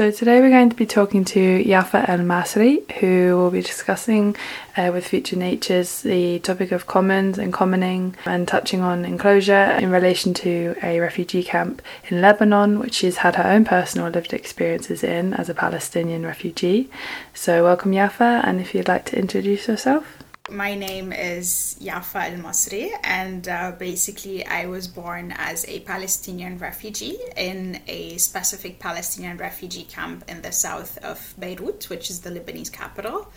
So 0.00 0.10
today 0.10 0.40
we're 0.40 0.48
going 0.48 0.70
to 0.70 0.76
be 0.76 0.86
talking 0.86 1.26
to 1.26 1.62
Yafa 1.62 2.08
El 2.08 2.20
Masri, 2.20 2.90
who 2.92 3.36
will 3.36 3.50
be 3.50 3.60
discussing 3.60 4.34
uh, 4.74 4.88
with 4.94 5.06
Future 5.06 5.36
Natures 5.36 6.00
the 6.00 6.38
topic 6.38 6.72
of 6.72 6.86
commons 6.86 7.36
and 7.36 7.52
commoning 7.52 8.16
and 8.24 8.48
touching 8.48 8.80
on 8.80 9.04
enclosure 9.04 9.72
in 9.78 9.90
relation 9.90 10.32
to 10.32 10.74
a 10.82 11.00
refugee 11.00 11.42
camp 11.42 11.82
in 12.08 12.22
Lebanon, 12.22 12.78
which 12.78 12.94
she's 12.94 13.18
had 13.18 13.36
her 13.36 13.44
own 13.44 13.66
personal 13.66 14.08
lived 14.08 14.32
experiences 14.32 15.04
in 15.04 15.34
as 15.34 15.50
a 15.50 15.54
Palestinian 15.54 16.24
refugee. 16.24 16.88
So 17.34 17.62
welcome 17.64 17.92
Yafa, 17.92 18.42
and 18.42 18.58
if 18.58 18.74
you'd 18.74 18.88
like 18.88 19.04
to 19.04 19.18
introduce 19.18 19.68
yourself. 19.68 20.19
My 20.50 20.74
name 20.74 21.12
is 21.12 21.76
Yafa 21.80 22.32
Al 22.32 22.38
Masri, 22.38 22.90
and 23.04 23.48
uh, 23.48 23.70
basically, 23.78 24.44
I 24.44 24.66
was 24.66 24.88
born 24.88 25.32
as 25.36 25.64
a 25.68 25.78
Palestinian 25.80 26.58
refugee 26.58 27.18
in 27.36 27.80
a 27.86 28.18
specific 28.18 28.80
Palestinian 28.80 29.36
refugee 29.36 29.84
camp 29.84 30.24
in 30.28 30.42
the 30.42 30.50
south 30.50 30.98
of 31.04 31.34
Beirut, 31.38 31.88
which 31.88 32.10
is 32.10 32.22
the 32.22 32.30
Lebanese 32.30 32.72
capital. 32.72 33.30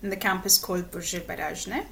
And 0.00 0.12
the 0.12 0.16
camp 0.16 0.46
is 0.46 0.58
called 0.58 0.92
Burj 0.92 1.16
al 1.16 1.22
Barajne. 1.22 1.86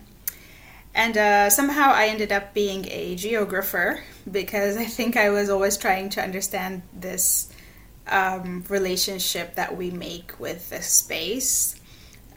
And 0.95 1.17
uh, 1.17 1.51
somehow 1.51 1.91
I 1.93 2.07
ended 2.07 2.31
up 2.31 2.55
being 2.55 2.87
a 2.89 3.17
geographer 3.17 4.05
because 4.31 4.77
I 4.77 4.85
think 4.85 5.17
I 5.17 5.31
was 5.31 5.51
always 5.51 5.77
trying 5.77 6.11
to 6.11 6.23
understand 6.23 6.83
this 6.93 7.53
um, 8.07 8.65
relationship 8.69 9.57
that 9.57 9.77
we 9.77 9.91
make 9.91 10.39
with 10.39 10.71
the 10.71 10.83
space 10.83 11.78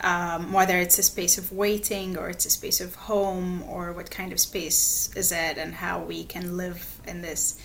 um, 0.03 0.51
whether 0.51 0.77
it's 0.77 0.97
a 0.97 1.03
space 1.03 1.37
of 1.37 1.51
waiting 1.51 2.17
or 2.17 2.29
it's 2.29 2.45
a 2.45 2.49
space 2.49 2.81
of 2.81 2.95
home 2.95 3.63
or 3.63 3.93
what 3.93 4.09
kind 4.11 4.31
of 4.31 4.39
space 4.39 5.09
is 5.15 5.31
it 5.31 5.57
and 5.57 5.73
how 5.73 5.99
we 5.99 6.23
can 6.23 6.57
live 6.57 6.99
in 7.07 7.21
this. 7.21 7.59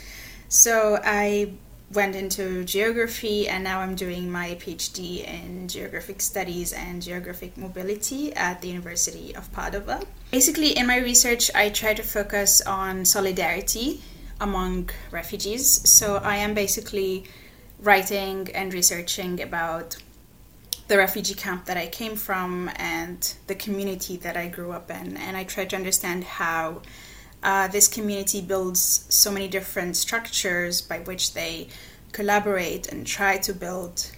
So 0.49 1.01
I 1.03 1.53
went 1.93 2.17
into 2.17 2.65
geography 2.65 3.49
and 3.49 3.63
now 3.63 3.81
I'm 3.81 3.95
doing 3.95 4.31
my 4.31 4.57
PhD 4.61 5.25
in 5.25 5.69
geographic 5.69 6.21
studies 6.21 6.73
and 6.73 7.01
geographic 7.01 7.57
mobility 7.57 8.35
at 8.35 8.61
the 8.61 8.69
University 8.69 9.35
of 9.35 9.51
Padova. 9.53 10.05
Basically, 10.31 10.77
in 10.77 10.87
my 10.87 10.99
research, 10.99 11.51
I 11.55 11.69
try 11.69 11.95
to 11.95 12.03
focus 12.03 12.61
on 12.63 13.05
solidarity 13.05 14.03
among 14.41 14.91
refugees. 15.11 15.89
So 15.89 16.17
I 16.17 16.37
am 16.37 16.55
basically 16.55 17.25
writing 17.81 18.51
and 18.55 18.73
researching 18.73 19.41
about 19.41 19.97
the 20.89 20.99
refugee 20.99 21.35
camp 21.35 21.65
that 21.67 21.77
I 21.77 21.89
came 21.89 22.17
from 22.17 22.71
and 22.77 23.35
the 23.47 23.55
community 23.55 24.17
that 24.19 24.37
I 24.37 24.49
grew 24.49 24.73
up 24.73 24.91
in. 24.91 25.17
And 25.17 25.37
I 25.37 25.45
tried 25.45 25.71
to 25.71 25.77
understand 25.77 26.25
how 26.25 26.83
uh, 27.43 27.69
this 27.69 27.89
community 27.89 28.41
builds 28.41 29.05
so 29.09 29.31
many 29.31 29.49
different 29.49 29.97
structures 29.97 30.81
by 30.81 31.01
which 31.01 31.35
they 31.35 31.69
collaborate 32.13 32.89
and 32.89 33.07
try 33.07 33.37
to 33.39 33.53
build 33.53 34.11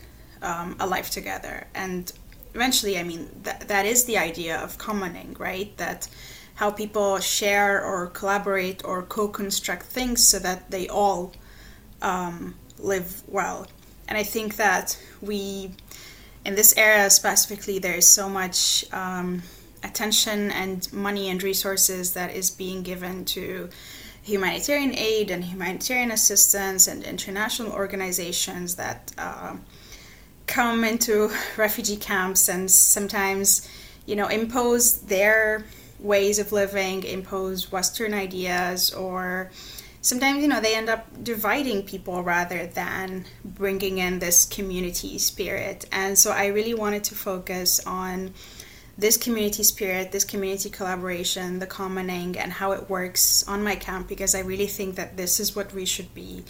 um, 0.42 0.76
a 0.78 0.86
life 0.86 1.10
together. 1.10 1.66
And 1.74 2.12
eventually, 2.54 2.98
I 2.98 3.02
mean, 3.02 3.28
th- 3.44 3.60
that 3.60 3.86
is 3.86 4.04
the 4.04 4.18
idea 4.18 4.58
of 4.58 4.78
commoning, 4.78 5.36
right? 5.38 5.76
That 5.78 6.08
how 6.54 6.70
people 6.70 7.18
share 7.18 7.84
or 7.84 8.08
collaborate 8.08 8.84
or 8.84 9.02
co 9.02 9.28
construct 9.28 9.84
things 9.84 10.26
so 10.26 10.38
that 10.40 10.70
they 10.70 10.88
all 10.88 11.32
um, 12.02 12.54
live 12.78 13.22
well. 13.26 13.66
And 14.08 14.16
I 14.16 14.22
think 14.22 14.56
that 14.56 14.98
we 15.20 15.72
in 16.48 16.54
this 16.54 16.74
era 16.78 17.10
specifically, 17.10 17.78
there 17.78 17.96
is 17.96 18.08
so 18.08 18.26
much 18.26 18.86
um, 18.90 19.42
attention 19.84 20.50
and 20.50 20.90
money 20.94 21.28
and 21.28 21.42
resources 21.42 22.14
that 22.14 22.34
is 22.34 22.50
being 22.50 22.82
given 22.82 23.22
to 23.26 23.68
humanitarian 24.22 24.94
aid 24.94 25.30
and 25.30 25.44
humanitarian 25.44 26.10
assistance 26.10 26.86
and 26.88 27.04
international 27.04 27.70
organizations 27.70 28.76
that 28.76 29.12
uh, 29.18 29.56
come 30.46 30.84
into 30.84 31.30
refugee 31.58 31.98
camps 31.98 32.48
and 32.48 32.70
sometimes, 32.70 33.68
you 34.06 34.16
know, 34.16 34.28
impose 34.28 35.02
their 35.02 35.66
ways 35.98 36.38
of 36.38 36.50
living, 36.50 37.04
impose 37.04 37.70
Western 37.70 38.14
ideas 38.14 38.90
or 38.94 39.50
sometimes 40.00 40.42
you 40.42 40.48
know 40.48 40.60
they 40.60 40.74
end 40.74 40.88
up 40.88 41.06
dividing 41.22 41.82
people 41.82 42.22
rather 42.22 42.66
than 42.66 43.24
bringing 43.44 43.98
in 43.98 44.18
this 44.18 44.44
community 44.44 45.18
spirit. 45.18 45.86
And 45.92 46.18
so 46.18 46.30
i 46.30 46.46
really 46.46 46.74
wanted 46.74 47.04
to 47.04 47.14
focus 47.14 47.84
on 47.86 48.34
this 48.96 49.16
community 49.16 49.62
spirit 49.62 50.10
this 50.10 50.24
community 50.24 50.68
collaboration 50.68 51.60
the 51.60 51.66
commoning 51.66 52.36
and 52.36 52.52
how 52.52 52.72
it 52.72 52.90
works 52.90 53.46
on 53.46 53.62
my 53.62 53.76
camp 53.76 54.08
because 54.08 54.34
i 54.34 54.40
really 54.40 54.66
think 54.66 54.96
that 54.96 55.16
this 55.16 55.38
is 55.38 55.54
what 55.54 55.72
we 55.72 55.84
should 55.84 56.12
be 56.14 56.42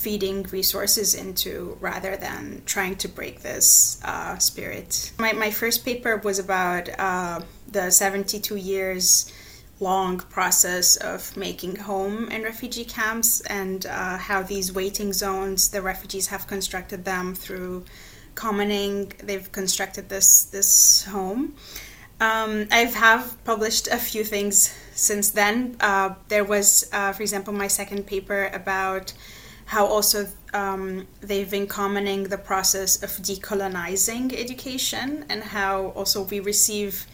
feeding 0.00 0.44
resources 0.44 1.14
into 1.14 1.76
rather 1.78 2.16
than 2.16 2.62
trying 2.64 2.96
to 2.96 3.06
break 3.06 3.42
this 3.42 4.00
uh, 4.02 4.38
spirit. 4.38 5.12
My, 5.18 5.32
my 5.34 5.50
first 5.50 5.84
paper 5.84 6.16
was 6.16 6.38
about 6.38 6.88
uh, 6.98 7.40
the 7.70 7.90
72 7.90 8.56
years 8.56 9.30
long 9.80 10.18
process 10.18 10.96
of 10.96 11.36
making 11.36 11.76
home 11.76 12.28
in 12.28 12.42
refugee 12.42 12.84
camps 12.84 13.40
and 13.42 13.86
uh, 13.86 14.18
how 14.18 14.42
these 14.42 14.72
waiting 14.72 15.12
zones, 15.12 15.70
the 15.70 15.82
refugees 15.82 16.28
have 16.28 16.46
constructed 16.46 17.04
them 17.04 17.34
through 17.34 17.84
commoning. 18.34 19.12
They've 19.22 19.50
constructed 19.50 20.08
this 20.08 20.44
this 20.44 21.04
home. 21.04 21.54
Um, 22.20 22.68
I 22.70 22.78
have 22.78 22.94
have 22.94 23.44
published 23.44 23.88
a 23.88 23.96
few 23.96 24.24
things 24.24 24.74
since 24.94 25.30
then. 25.30 25.76
Uh, 25.80 26.14
there 26.28 26.44
was, 26.44 26.86
uh, 26.92 27.12
for 27.12 27.22
example, 27.22 27.54
my 27.54 27.68
second 27.68 28.06
paper 28.06 28.50
about 28.52 29.14
how 29.64 29.86
also 29.86 30.26
um, 30.52 31.06
they've 31.22 31.50
been 31.50 31.66
commoning 31.66 32.24
the 32.24 32.36
process 32.36 33.02
of 33.02 33.10
decolonizing 33.22 34.34
education 34.34 35.24
and 35.30 35.42
how 35.42 35.86
also 35.96 36.22
we 36.24 36.40
receive 36.40 37.06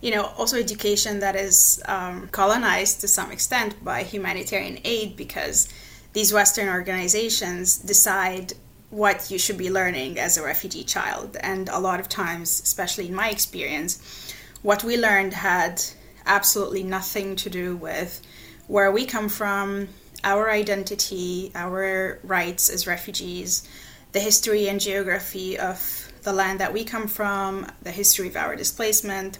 you 0.00 0.10
know, 0.10 0.24
also 0.36 0.58
education 0.58 1.20
that 1.20 1.36
is 1.36 1.82
um, 1.86 2.28
colonized 2.28 3.00
to 3.00 3.08
some 3.08 3.32
extent 3.32 3.82
by 3.84 4.02
humanitarian 4.02 4.78
aid 4.84 5.16
because 5.16 5.68
these 6.12 6.32
Western 6.32 6.68
organizations 6.68 7.78
decide 7.78 8.52
what 8.90 9.30
you 9.30 9.38
should 9.38 9.58
be 9.58 9.70
learning 9.70 10.18
as 10.18 10.38
a 10.38 10.42
refugee 10.42 10.84
child. 10.84 11.36
And 11.40 11.68
a 11.68 11.78
lot 11.78 12.00
of 12.00 12.08
times, 12.08 12.60
especially 12.60 13.08
in 13.08 13.14
my 13.14 13.30
experience, 13.30 14.34
what 14.62 14.84
we 14.84 14.96
learned 14.96 15.34
had 15.34 15.82
absolutely 16.24 16.82
nothing 16.82 17.36
to 17.36 17.50
do 17.50 17.76
with 17.76 18.20
where 18.66 18.90
we 18.90 19.06
come 19.06 19.28
from, 19.28 19.88
our 20.24 20.50
identity, 20.50 21.52
our 21.54 22.18
rights 22.24 22.68
as 22.68 22.86
refugees, 22.86 23.68
the 24.12 24.20
history 24.20 24.68
and 24.68 24.80
geography 24.80 25.58
of 25.58 26.10
the 26.22 26.32
land 26.32 26.58
that 26.58 26.72
we 26.72 26.84
come 26.84 27.06
from, 27.06 27.66
the 27.82 27.90
history 27.90 28.28
of 28.28 28.36
our 28.36 28.56
displacement 28.56 29.38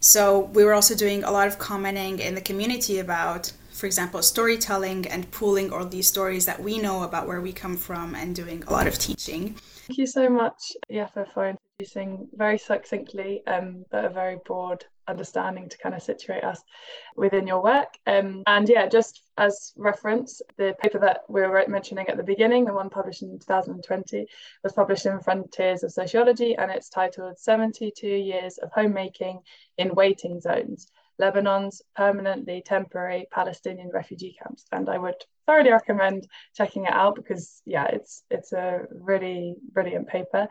so 0.00 0.40
we 0.40 0.64
were 0.64 0.74
also 0.74 0.94
doing 0.94 1.24
a 1.24 1.30
lot 1.30 1.48
of 1.48 1.58
commoning 1.58 2.18
in 2.18 2.34
the 2.34 2.40
community 2.40 2.98
about, 2.98 3.52
for 3.72 3.86
example, 3.86 4.22
storytelling 4.22 5.06
and 5.06 5.30
pooling 5.30 5.72
all 5.72 5.84
these 5.84 6.06
stories 6.06 6.46
that 6.46 6.60
we 6.60 6.78
know 6.78 7.02
about 7.02 7.26
where 7.26 7.40
we 7.40 7.52
come 7.52 7.76
from 7.76 8.14
and 8.14 8.34
doing 8.34 8.62
a 8.66 8.72
lot 8.72 8.86
of 8.86 8.98
teaching. 8.98 9.54
Thank 9.86 9.98
you 9.98 10.06
so 10.06 10.28
much, 10.28 10.72
Yafa, 10.90 11.32
for 11.32 11.54
introducing 11.78 12.26
very 12.32 12.56
succinctly, 12.56 13.42
um, 13.46 13.84
but 13.90 14.06
a 14.06 14.08
very 14.08 14.38
broad 14.46 14.82
understanding 15.08 15.68
to 15.68 15.76
kind 15.76 15.94
of 15.94 16.02
situate 16.02 16.42
us 16.42 16.62
within 17.16 17.46
your 17.46 17.62
work. 17.62 17.88
Um, 18.06 18.42
and 18.46 18.66
yeah, 18.66 18.86
just 18.86 19.22
as 19.36 19.74
reference, 19.76 20.40
the 20.56 20.74
paper 20.80 20.98
that 21.00 21.20
we 21.28 21.42
were 21.42 21.64
mentioning 21.68 22.08
at 22.08 22.16
the 22.16 22.22
beginning, 22.22 22.64
the 22.64 22.72
one 22.72 22.88
published 22.88 23.22
in 23.22 23.38
2020, 23.38 24.26
was 24.64 24.72
published 24.72 25.04
in 25.04 25.20
Frontiers 25.20 25.82
of 25.82 25.92
Sociology 25.92 26.56
and 26.56 26.70
it's 26.70 26.88
titled 26.88 27.38
72 27.38 28.06
Years 28.06 28.56
of 28.56 28.70
Homemaking 28.74 29.40
in 29.76 29.94
Waiting 29.94 30.40
Zones. 30.40 30.90
Lebanon's 31.18 31.82
permanently 31.94 32.62
temporary 32.64 33.26
Palestinian 33.30 33.90
refugee 33.92 34.36
camps. 34.42 34.66
And 34.72 34.88
I 34.88 34.98
would 34.98 35.22
thoroughly 35.46 35.72
recommend 35.72 36.26
checking 36.54 36.84
it 36.84 36.92
out 36.92 37.16
because 37.16 37.62
yeah, 37.64 37.86
it's 37.86 38.24
it's 38.30 38.52
a 38.52 38.82
really 38.90 39.56
brilliant 39.72 40.08
paper. 40.08 40.48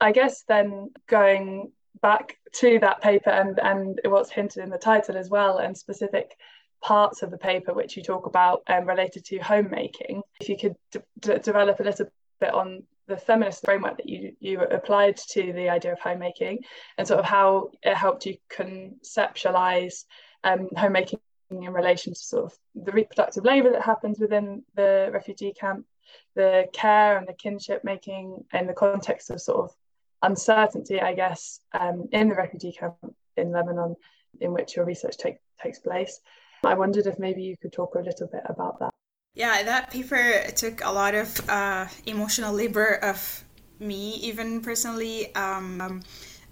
I 0.00 0.12
guess 0.12 0.44
then 0.48 0.90
going 1.06 1.72
back 2.02 2.36
to 2.56 2.78
that 2.80 3.00
paper 3.00 3.30
and 3.30 3.58
and 3.58 4.00
what's 4.04 4.30
hinted 4.30 4.62
in 4.62 4.70
the 4.70 4.78
title 4.78 5.16
as 5.16 5.30
well 5.30 5.58
and 5.58 5.76
specific 5.76 6.36
parts 6.82 7.22
of 7.22 7.30
the 7.30 7.38
paper 7.38 7.72
which 7.72 7.96
you 7.96 8.02
talk 8.02 8.26
about 8.26 8.62
um, 8.68 8.86
related 8.86 9.24
to 9.24 9.38
homemaking 9.38 10.22
if 10.40 10.48
you 10.48 10.58
could 10.58 10.76
d- 10.92 11.38
develop 11.38 11.80
a 11.80 11.82
little 11.82 12.06
bit 12.40 12.52
on 12.52 12.82
the 13.06 13.16
feminist 13.16 13.64
framework 13.64 13.96
that 13.96 14.08
you 14.08 14.32
you 14.40 14.60
applied 14.60 15.16
to 15.16 15.52
the 15.52 15.68
idea 15.70 15.92
of 15.92 16.00
homemaking 16.00 16.58
and 16.98 17.08
sort 17.08 17.20
of 17.20 17.24
how 17.24 17.70
it 17.82 17.94
helped 17.94 18.26
you 18.26 18.36
conceptualize 18.50 20.04
um, 20.42 20.68
homemaking 20.76 21.18
in 21.50 21.72
relation 21.72 22.12
to 22.12 22.18
sort 22.18 22.44
of 22.44 22.58
the 22.74 22.92
reproductive 22.92 23.44
labour 23.44 23.70
that 23.70 23.82
happens 23.82 24.18
within 24.18 24.62
the 24.74 25.10
refugee 25.12 25.52
camp, 25.52 25.86
the 26.34 26.66
care 26.72 27.16
and 27.16 27.28
the 27.28 27.32
kinship 27.32 27.84
making 27.84 28.44
in 28.52 28.66
the 28.66 28.72
context 28.72 29.30
of 29.30 29.40
sort 29.40 29.64
of 29.64 29.76
uncertainty, 30.24 31.00
I 31.00 31.14
guess, 31.14 31.60
um, 31.78 32.08
in 32.12 32.28
the 32.28 32.34
refugee 32.34 32.72
camp 32.72 32.96
in 33.36 33.52
Lebanon 33.52 33.96
in 34.40 34.52
which 34.52 34.76
your 34.76 34.84
research 34.84 35.16
take, 35.16 35.38
takes 35.62 35.78
place. 35.78 36.20
I 36.64 36.74
wondered 36.74 37.06
if 37.06 37.18
maybe 37.18 37.42
you 37.42 37.56
could 37.56 37.72
talk 37.72 37.94
a 37.94 38.00
little 38.00 38.26
bit 38.26 38.42
about 38.46 38.78
that. 38.80 38.90
Yeah, 39.34 39.62
that 39.64 39.90
paper 39.90 40.44
took 40.54 40.84
a 40.84 40.90
lot 40.90 41.14
of 41.14 41.48
uh, 41.48 41.86
emotional 42.06 42.54
labor 42.54 42.94
of 43.02 43.44
me, 43.80 44.14
even 44.14 44.60
personally. 44.60 45.34
Um, 45.34 45.80
um, 45.80 46.02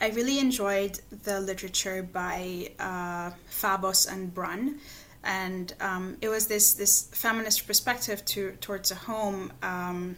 I 0.01 0.09
really 0.11 0.41
enjoyed 0.41 0.99
the 1.23 1.41
literature 1.41 2.03
by 2.03 2.73
uh, 2.81 3.31
Fabos 3.49 4.13
and 4.13 4.35
Brun, 4.35 4.81
and 5.23 5.73
um, 5.81 6.17
it 6.21 6.29
was 6.29 6.49
this 6.49 6.75
this 6.75 7.09
feminist 7.13 7.69
perspective 7.69 8.25
to 8.25 8.53
towards 8.61 8.91
a 8.91 8.97
home 8.97 9.53
um, 9.63 10.17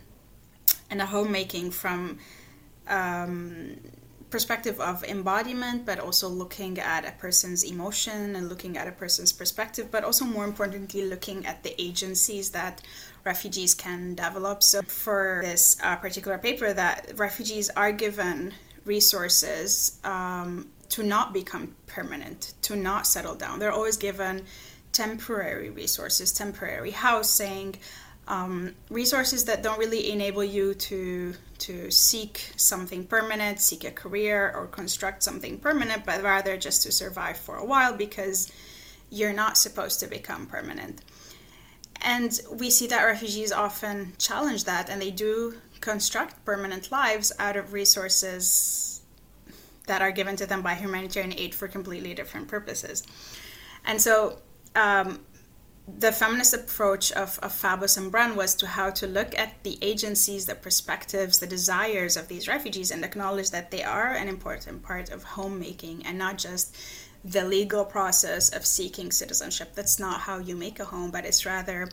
and 0.89 1.03
a 1.03 1.07
homemaking 1.07 1.71
from 1.71 2.19
um, 2.89 3.77
perspective 4.31 4.81
of 4.81 5.05
embodiment, 5.05 5.87
but 5.87 6.01
also 6.01 6.29
looking 6.29 6.79
at 6.79 7.07
a 7.07 7.13
person's 7.13 7.63
emotion 7.63 8.37
and 8.37 8.49
looking 8.49 8.77
at 8.77 8.89
a 8.89 8.93
person's 8.93 9.33
perspective, 9.33 9.91
but 9.91 10.03
also 10.03 10.25
more 10.25 10.45
importantly, 10.45 11.05
looking 11.05 11.47
at 11.47 11.63
the 11.63 11.81
agencies 11.81 12.51
that 12.51 12.83
refugees 13.25 13.75
can 13.75 14.15
develop. 14.15 14.63
So, 14.63 14.83
for 14.83 15.41
this 15.45 15.77
uh, 15.83 15.97
particular 15.97 16.39
paper, 16.39 16.73
that 16.73 17.13
refugees 17.17 17.71
are 17.71 17.93
given 17.93 18.53
resources 18.85 20.01
um, 20.05 20.67
to 20.91 21.03
not 21.03 21.33
become 21.33 21.75
permanent, 21.87 22.55
to 22.63 22.77
not 22.77 23.07
settle 23.07 23.35
down. 23.35 23.59
They're 23.59 23.73
always 23.73 23.97
given 23.97 24.43
temporary 24.93 25.71
resources, 25.71 26.33
temporary 26.33 26.91
housing, 26.91 27.77
um, 28.27 28.75
resources 28.91 29.45
that 29.45 29.63
don't 29.63 29.79
really 29.79 30.11
enable 30.11 30.45
you 30.45 30.75
to 30.75 31.35
to 31.67 31.91
seek 31.91 32.53
something 32.57 33.07
permanent, 33.07 33.61
seek 33.61 33.85
a 33.85 33.91
career, 33.91 34.53
or 34.55 34.67
construct 34.67 35.23
something 35.23 35.59
permanent, 35.59 36.05
but 36.05 36.23
rather 36.23 36.57
just 36.57 36.83
to 36.83 36.93
survive 36.93 37.37
for 37.37 37.57
a 37.57 37.65
while 37.65 37.97
because 37.97 38.53
you're 39.11 39.33
not 39.33 39.57
supposed 39.57 40.01
to 40.01 40.07
become 40.07 40.47
permanent. 40.47 41.01
And 42.03 42.39
we 42.53 42.69
see 42.71 42.87
that 42.89 43.05
refugees 43.05 43.51
often 43.51 44.13
challenge 44.19 44.65
that, 44.65 44.91
and 44.91 45.01
they 45.01 45.11
do 45.11 45.55
construct 45.81 46.45
permanent 46.45 46.91
lives 46.93 47.33
out 47.39 47.57
of 47.57 47.73
resources 47.73 49.01
that 49.87 50.03
are 50.03 50.13
given 50.13 50.37
to 50.37 50.47
them 50.47 50.63
by 50.63 50.75
humanitarian 50.75 51.33
aid 51.39 51.55
for 51.55 51.69
completely 51.69 52.15
different 52.15 52.49
purposes. 52.49 53.03
And 53.87 54.01
so 54.01 54.39
um, 54.75 55.21
the 55.87 56.13
feminist 56.13 56.55
approach 56.55 57.13
of, 57.13 57.39
of 57.43 57.53
Fabos 57.53 57.99
and 57.99 58.11
Brun 58.11 58.37
was 58.37 58.55
to 58.57 58.67
how 58.67 58.91
to 58.91 59.07
look 59.07 59.39
at 59.39 59.63
the 59.65 59.79
agencies, 59.83 60.47
the 60.47 60.55
perspectives, 60.55 61.39
the 61.39 61.47
desires 61.47 62.17
of 62.17 62.29
these 62.29 62.49
refugees 62.49 62.91
and 62.91 63.05
acknowledge 63.05 63.51
that 63.51 63.71
they 63.71 63.83
are 63.83 64.13
an 64.13 64.29
important 64.29 64.83
part 64.83 65.11
of 65.11 65.23
homemaking 65.23 66.07
and 66.07 66.17
not 66.17 66.39
just 66.39 66.75
the 67.23 67.45
legal 67.45 67.85
process 67.85 68.51
of 68.51 68.65
seeking 68.65 69.13
citizenship. 69.13 69.75
That's 69.75 69.99
not 69.99 70.21
how 70.21 70.39
you 70.39 70.57
make 70.57 70.81
a 70.81 70.87
home, 70.87 71.11
but 71.11 71.27
it's 71.27 71.45
rather 71.45 71.89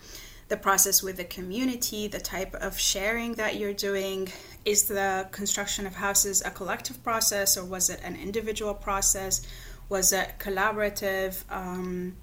the 0.47 0.57
process 0.57 1.03
with 1.03 1.17
the 1.17 1.23
community, 1.25 2.07
the 2.07 2.19
type 2.19 2.53
of 2.55 2.79
sharing 2.79 3.33
that 3.35 3.57
you're 3.57 3.73
doing. 3.73 4.29
Is 4.63 4.83
the 4.83 5.27
construction 5.31 5.85
of 5.85 5.95
houses 5.95 6.41
a 6.45 6.51
collective 6.51 7.03
process 7.03 7.57
or 7.57 7.65
was 7.65 7.89
it 7.89 7.99
an 8.03 8.15
individual 8.15 8.73
process? 8.73 9.45
Was 9.89 10.13
it 10.13 10.35
collaborative? 10.39 11.43
Um, 11.49 12.15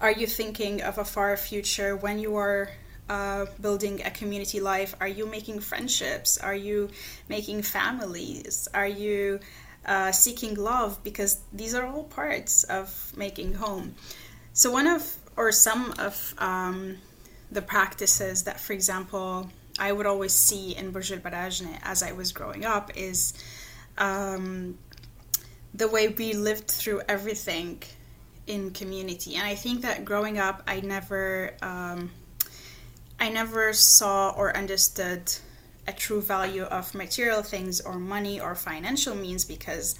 are 0.00 0.12
you 0.12 0.26
thinking 0.26 0.82
of 0.82 0.98
a 0.98 1.04
far 1.04 1.36
future 1.36 1.96
when 1.96 2.18
you 2.18 2.36
are 2.36 2.70
uh, 3.08 3.46
building 3.60 4.02
a 4.04 4.10
community 4.10 4.60
life? 4.60 4.94
Are 5.00 5.08
you 5.08 5.26
making 5.26 5.60
friendships? 5.60 6.38
Are 6.38 6.54
you 6.54 6.90
making 7.28 7.62
families? 7.62 8.68
Are 8.74 8.86
you 8.86 9.40
uh, 9.86 10.12
seeking 10.12 10.54
love? 10.54 11.02
Because 11.02 11.40
these 11.52 11.74
are 11.74 11.86
all 11.86 12.04
parts 12.04 12.64
of 12.64 13.12
making 13.16 13.54
home. 13.54 13.94
So, 14.52 14.70
one 14.70 14.86
of, 14.86 15.16
or 15.36 15.52
some 15.52 15.94
of 15.98 16.34
um, 16.38 16.98
the 17.50 17.62
practices 17.62 18.44
that, 18.44 18.60
for 18.60 18.72
example, 18.72 19.48
I 19.78 19.92
would 19.92 20.06
always 20.06 20.32
see 20.32 20.76
in 20.76 20.90
Burj 20.90 21.10
Barajne 21.12 21.78
as 21.82 22.02
I 22.02 22.12
was 22.12 22.32
growing 22.32 22.64
up 22.64 22.90
is 22.96 23.34
um, 23.98 24.78
the 25.74 25.88
way 25.88 26.08
we 26.08 26.32
lived 26.32 26.68
through 26.68 27.02
everything 27.08 27.82
in 28.46 28.70
community. 28.70 29.34
And 29.36 29.46
i 29.46 29.54
think 29.54 29.82
that 29.82 30.04
growing 30.04 30.38
up 30.38 30.62
i 30.66 30.80
never 30.80 31.54
um, 31.62 32.10
i 33.18 33.28
never 33.28 33.72
saw 33.72 34.30
or 34.30 34.56
understood 34.56 35.32
a 35.88 35.92
true 35.92 36.20
value 36.20 36.64
of 36.64 36.94
material 36.94 37.42
things 37.42 37.80
or 37.80 37.94
money 37.94 38.40
or 38.40 38.54
financial 38.54 39.14
means 39.14 39.44
because 39.44 39.94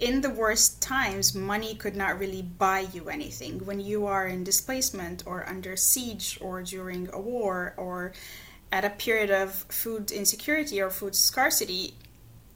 in 0.00 0.20
the 0.20 0.30
worst 0.30 0.82
times 0.82 1.32
money 1.32 1.76
could 1.76 1.94
not 1.94 2.18
really 2.18 2.42
buy 2.42 2.80
you 2.92 3.08
anything. 3.08 3.64
When 3.64 3.78
you 3.78 4.06
are 4.06 4.26
in 4.26 4.42
displacement 4.42 5.22
or 5.26 5.48
under 5.48 5.76
siege 5.76 6.38
or 6.40 6.62
during 6.62 7.08
a 7.12 7.20
war 7.20 7.72
or 7.76 8.12
at 8.72 8.84
a 8.84 8.90
period 8.90 9.30
of 9.30 9.52
food 9.52 10.10
insecurity 10.10 10.80
or 10.80 10.90
food 10.90 11.14
scarcity 11.14 11.94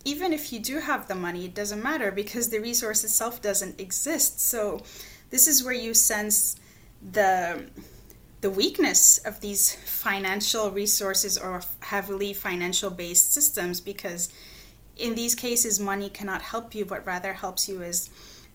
even 0.07 0.33
if 0.33 0.53
you 0.53 0.61
do 0.61 0.79
have 0.79 1.09
the 1.09 1.17
money, 1.17 1.47
it 1.47 1.55
doesn't 1.55 1.83
matter 1.83 2.13
because 2.13 2.49
the 2.49 2.61
resource 2.61 3.03
itself 3.03 3.43
doesn't 3.43 3.81
exist. 3.81 4.41
So 4.41 4.81
this 5.31 5.49
is 5.49 5.65
where 5.65 5.75
you 5.75 5.95
sense 5.95 6.57
the 7.03 7.67
the 8.41 8.51
weakness 8.51 9.19
of 9.19 9.41
these 9.41 9.75
financial 9.75 10.71
resources 10.71 11.37
or 11.37 11.61
heavily 11.81 12.33
financial 12.33 12.91
based 12.91 13.33
systems 13.33 13.81
because 13.81 14.29
in 14.97 15.17
these 15.17 15.35
cases 15.35 15.81
money 15.81 16.09
cannot 16.09 16.41
help 16.41 16.73
you. 16.73 16.85
But 16.85 17.05
rather 17.05 17.33
helps 17.33 17.69
you 17.69 17.83
is 17.83 18.09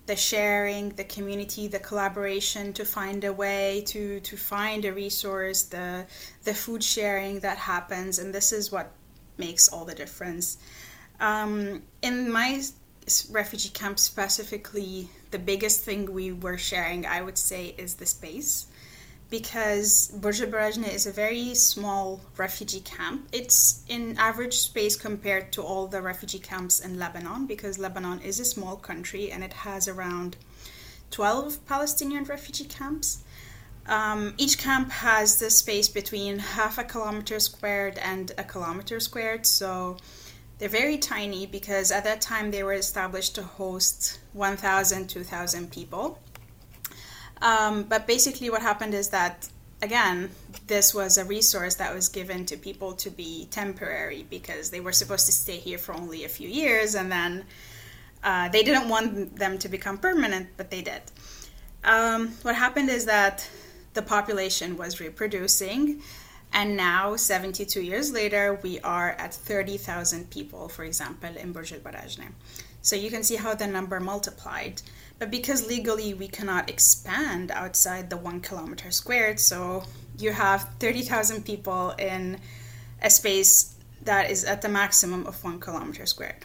the 0.06 0.16
sharing 0.16 0.90
the 0.92 1.04
community 1.04 1.68
the 1.68 1.80
collaboration 1.80 2.72
to 2.74 2.86
find 2.86 3.26
a 3.26 3.34
way 3.34 3.84
to 3.88 4.22
to 4.22 4.38
find 4.38 4.86
a 4.86 4.94
resource 4.94 5.64
the 5.64 6.06
the 6.46 6.54
food 6.54 6.82
sharing 6.82 7.42
that 7.42 7.58
happens. 7.58 8.20
And 8.20 8.34
this 8.34 8.54
is 8.54 8.72
what 8.72 8.94
makes 9.38 9.68
all 9.68 9.84
the 9.84 9.96
difference 9.96 10.58
um, 11.22 11.84
in 12.02 12.32
my 12.32 12.62
refugee 13.30 13.70
camp 13.70 14.00
specifically, 14.00 15.10
the 15.30 15.40
biggest 15.40 15.82
thing 15.82 16.12
we 16.12 16.32
were 16.32 16.58
sharing, 16.58 17.06
I 17.06 17.22
would 17.22 17.38
say, 17.38 17.76
is 17.78 17.96
the 17.96 18.06
space. 18.06 18.66
Because 19.30 20.12
Burj 20.14 20.42
Barajne 20.42 20.94
is 20.94 21.08
a 21.08 21.12
very 21.12 21.56
small 21.56 22.20
refugee 22.36 22.82
camp. 22.82 23.30
It's 23.32 23.86
in 23.88 24.18
average 24.18 24.56
space 24.56 24.98
compared 24.98 25.54
to 25.54 25.62
all 25.62 25.88
the 25.88 26.02
refugee 26.02 26.40
camps 26.40 26.82
in 26.82 27.00
Lebanon, 27.00 27.46
because 27.46 27.80
Lebanon 27.80 28.20
is 28.20 28.42
a 28.42 28.46
small 28.46 28.76
country 28.76 29.32
and 29.32 29.42
it 29.42 29.54
has 29.54 29.88
around 29.88 30.36
12 31.12 31.66
Palestinian 31.66 32.26
refugee 32.26 32.66
camps. 32.66 33.24
Um, 33.88 34.34
each 34.38 34.58
camp 34.58 34.92
has 34.92 35.40
the 35.40 35.50
space 35.50 35.88
between 35.88 36.40
half 36.40 36.78
a 36.78 36.84
kilometer 36.84 37.40
squared 37.40 37.98
and 38.00 38.32
a 38.38 38.44
kilometer 38.44 39.00
squared, 39.00 39.46
so 39.46 39.98
they're 40.62 40.70
very 40.70 41.00
tiny 41.00 41.48
because 41.48 41.92
at 41.92 42.04
that 42.04 42.22
time 42.22 42.52
they 42.52 42.62
were 42.62 42.74
established 42.74 43.34
to 43.34 43.42
host 43.42 44.20
1,000, 44.34 45.08
2,000 45.10 45.72
people. 45.72 46.20
Um, 47.42 47.82
but 47.82 48.06
basically, 48.06 48.52
what 48.52 48.62
happened 48.62 48.94
is 48.94 49.10
that, 49.10 49.50
again, 49.82 50.30
this 50.68 50.94
was 50.94 51.18
a 51.18 51.26
resource 51.26 51.74
that 51.76 51.96
was 51.96 52.10
given 52.10 52.46
to 52.46 52.58
people 52.58 52.94
to 52.94 53.10
be 53.10 53.48
temporary 53.50 54.28
because 54.30 54.70
they 54.70 54.80
were 54.80 54.92
supposed 54.92 55.26
to 55.26 55.32
stay 55.32 55.58
here 55.58 55.80
for 55.80 55.96
only 55.96 56.26
a 56.26 56.30
few 56.30 56.48
years 56.48 56.94
and 56.94 57.12
then 57.12 57.44
uh, 58.24 58.48
they 58.50 58.62
didn't 58.62 58.88
want 58.88 59.36
them 59.36 59.58
to 59.58 59.68
become 59.68 59.98
permanent, 59.98 60.50
but 60.58 60.70
they 60.70 60.84
did. 60.84 61.02
Um, 61.84 62.34
what 62.44 62.54
happened 62.54 62.92
is 62.92 63.06
that 63.06 63.50
the 63.96 64.04
population 64.04 64.78
was 64.78 65.00
reproducing 65.00 66.04
and 66.54 66.76
now, 66.76 67.16
72 67.16 67.82
years 67.82 68.12
later, 68.12 68.60
we 68.62 68.80
are 68.82 69.12
at 69.12 69.34
30,000 69.34 70.30
people, 70.30 70.68
for 70.68 70.84
example, 70.84 71.36
in 71.38 71.54
Burj 71.54 71.72
Al 71.72 71.80
Barajne. 71.80 72.32
So 72.82 72.96
you 72.96 73.10
can 73.10 73.24
see 73.24 73.38
how 73.38 73.54
the 73.54 73.68
number 73.68 74.00
multiplied. 74.00 74.82
But 75.18 75.32
because 75.32 75.68
legally 75.68 76.14
we 76.14 76.28
cannot 76.28 76.70
expand 76.70 77.52
outside 77.52 78.10
the 78.10 78.18
one 78.18 78.42
kilometer 78.42 78.92
squared, 78.92 79.40
so 79.40 79.84
you 80.18 80.32
have 80.32 80.68
30,000 80.80 81.46
people 81.46 81.92
in 81.92 82.40
a 83.02 83.10
space 83.10 83.76
that 84.04 84.30
is 84.32 84.44
at 84.44 84.62
the 84.62 84.70
maximum 84.70 85.28
of 85.28 85.42
one 85.44 85.60
kilometer 85.60 86.06
squared. 86.06 86.44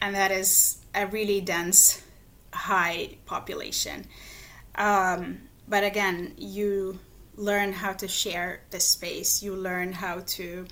And 0.00 0.14
that 0.14 0.30
is 0.30 0.78
a 0.94 1.06
really 1.06 1.40
dense, 1.42 2.02
high 2.52 3.16
population. 3.26 4.06
Um, 4.74 5.42
but 5.68 5.84
again, 5.84 6.32
you 6.38 6.98
learn 7.36 7.72
how 7.72 7.92
to 7.94 8.08
share 8.08 8.60
the 8.70 8.80
space. 8.80 9.42
You 9.42 9.54
learn 9.54 9.92
how 9.92 10.20
to 10.38 10.66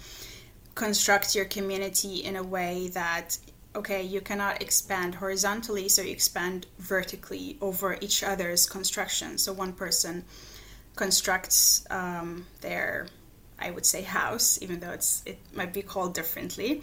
construct 0.75 1.35
your 1.35 1.45
community 1.45 2.25
in 2.25 2.37
a 2.37 2.43
way 2.43 2.89
that 2.89 3.39
okay, 3.75 4.03
you 4.03 4.21
cannot 4.21 4.61
expand 4.63 5.15
horizontally, 5.15 5.89
so 5.89 6.03
you 6.03 6.11
expand 6.11 6.67
vertically 6.79 7.57
over 7.61 7.97
each 8.01 8.23
other's 8.23 8.67
construction. 8.67 9.39
So 9.39 9.53
one 9.53 9.73
person 9.73 10.25
constructs 10.95 11.87
um, 11.91 12.47
their, 12.61 13.07
I 13.59 13.71
would 13.71 13.87
say, 13.87 14.03
house, 14.03 14.59
even 14.61 14.81
though 14.81 14.91
it's 14.91 15.23
it 15.25 15.39
might 15.55 15.73
be 15.73 15.83
called 15.83 16.15
differently, 16.15 16.83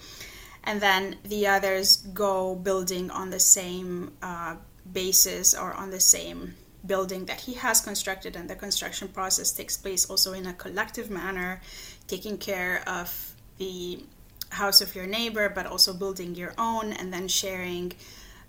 and 0.63 0.81
then 0.81 1.17
the 1.23 1.47
others 1.47 1.97
go 1.97 2.55
building 2.55 3.11
on 3.11 3.29
the 3.29 3.39
same 3.39 4.13
uh, 4.21 4.55
basis 4.91 5.53
or 5.53 5.73
on 5.73 5.91
the 5.91 5.99
same 5.99 6.55
building 6.85 7.25
that 7.25 7.41
he 7.41 7.53
has 7.55 7.81
constructed, 7.81 8.35
and 8.35 8.49
the 8.49 8.55
construction 8.55 9.07
process 9.07 9.51
takes 9.51 9.77
place 9.77 10.09
also 10.09 10.33
in 10.33 10.45
a 10.47 10.53
collective 10.53 11.09
manner, 11.09 11.61
taking 12.07 12.37
care 12.37 12.81
of 12.87 13.35
the 13.57 14.03
house 14.49 14.81
of 14.81 14.95
your 14.95 15.05
neighbor, 15.05 15.49
but 15.49 15.65
also 15.65 15.93
building 15.93 16.35
your 16.35 16.53
own 16.57 16.93
and 16.93 17.13
then 17.13 17.27
sharing 17.27 17.93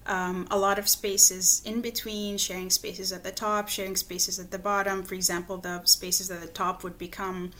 um, 0.06 0.46
a 0.50 0.58
lot 0.58 0.78
of 0.78 0.88
spaces 0.88 1.62
in 1.64 1.80
between, 1.80 2.38
sharing 2.38 2.70
spaces 2.70 3.12
at 3.12 3.22
the 3.22 3.30
top, 3.30 3.68
sharing 3.68 3.96
spaces 3.96 4.38
at 4.38 4.50
the 4.50 4.58
bottom. 4.58 5.02
For 5.02 5.14
example, 5.14 5.58
the 5.58 5.84
spaces 5.84 6.30
at 6.30 6.40
the 6.40 6.48
top 6.48 6.82
would 6.84 6.98
become 6.98 7.50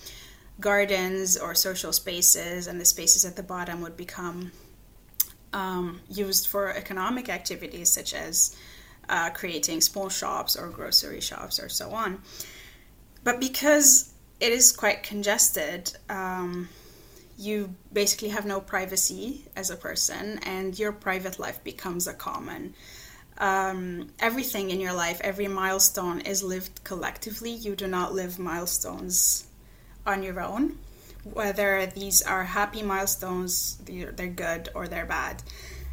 gardens 0.58 1.36
or 1.36 1.54
social 1.54 1.92
spaces, 1.92 2.66
and 2.66 2.80
the 2.80 2.84
spaces 2.84 3.24
at 3.24 3.36
the 3.36 3.42
bottom 3.42 3.80
would 3.82 3.96
become 3.96 4.52
um, 5.52 6.00
used 6.08 6.46
for 6.46 6.72
economic 6.72 7.28
activities 7.28 7.90
such 7.90 8.14
as 8.14 8.56
uh, 9.08 9.30
creating 9.30 9.80
small 9.80 10.08
shops 10.08 10.56
or 10.56 10.68
grocery 10.68 11.20
shops 11.20 11.58
or 11.58 11.68
so 11.68 11.90
on. 11.90 12.20
But 13.24 13.40
because 13.40 14.12
it 14.40 14.52
is 14.52 14.72
quite 14.72 15.02
congested, 15.02 15.92
um, 16.08 16.68
you 17.38 17.74
basically 17.92 18.28
have 18.30 18.46
no 18.46 18.60
privacy 18.60 19.44
as 19.56 19.70
a 19.70 19.76
person, 19.76 20.38
and 20.44 20.78
your 20.78 20.92
private 20.92 21.38
life 21.38 21.62
becomes 21.64 22.06
a 22.06 22.14
common. 22.14 22.74
Um, 23.38 24.10
everything 24.18 24.70
in 24.70 24.80
your 24.80 24.92
life, 24.92 25.20
every 25.22 25.48
milestone 25.48 26.20
is 26.20 26.42
lived 26.42 26.84
collectively. 26.84 27.50
You 27.50 27.74
do 27.74 27.86
not 27.86 28.12
live 28.12 28.38
milestones 28.38 29.46
on 30.06 30.22
your 30.22 30.40
own 30.40 30.78
whether 31.24 31.86
these 31.86 32.22
are 32.22 32.44
happy 32.44 32.82
milestones, 32.82 33.76
they're 33.84 34.12
good 34.12 34.68
or 34.74 34.88
they're 34.88 35.06
bad. 35.06 35.42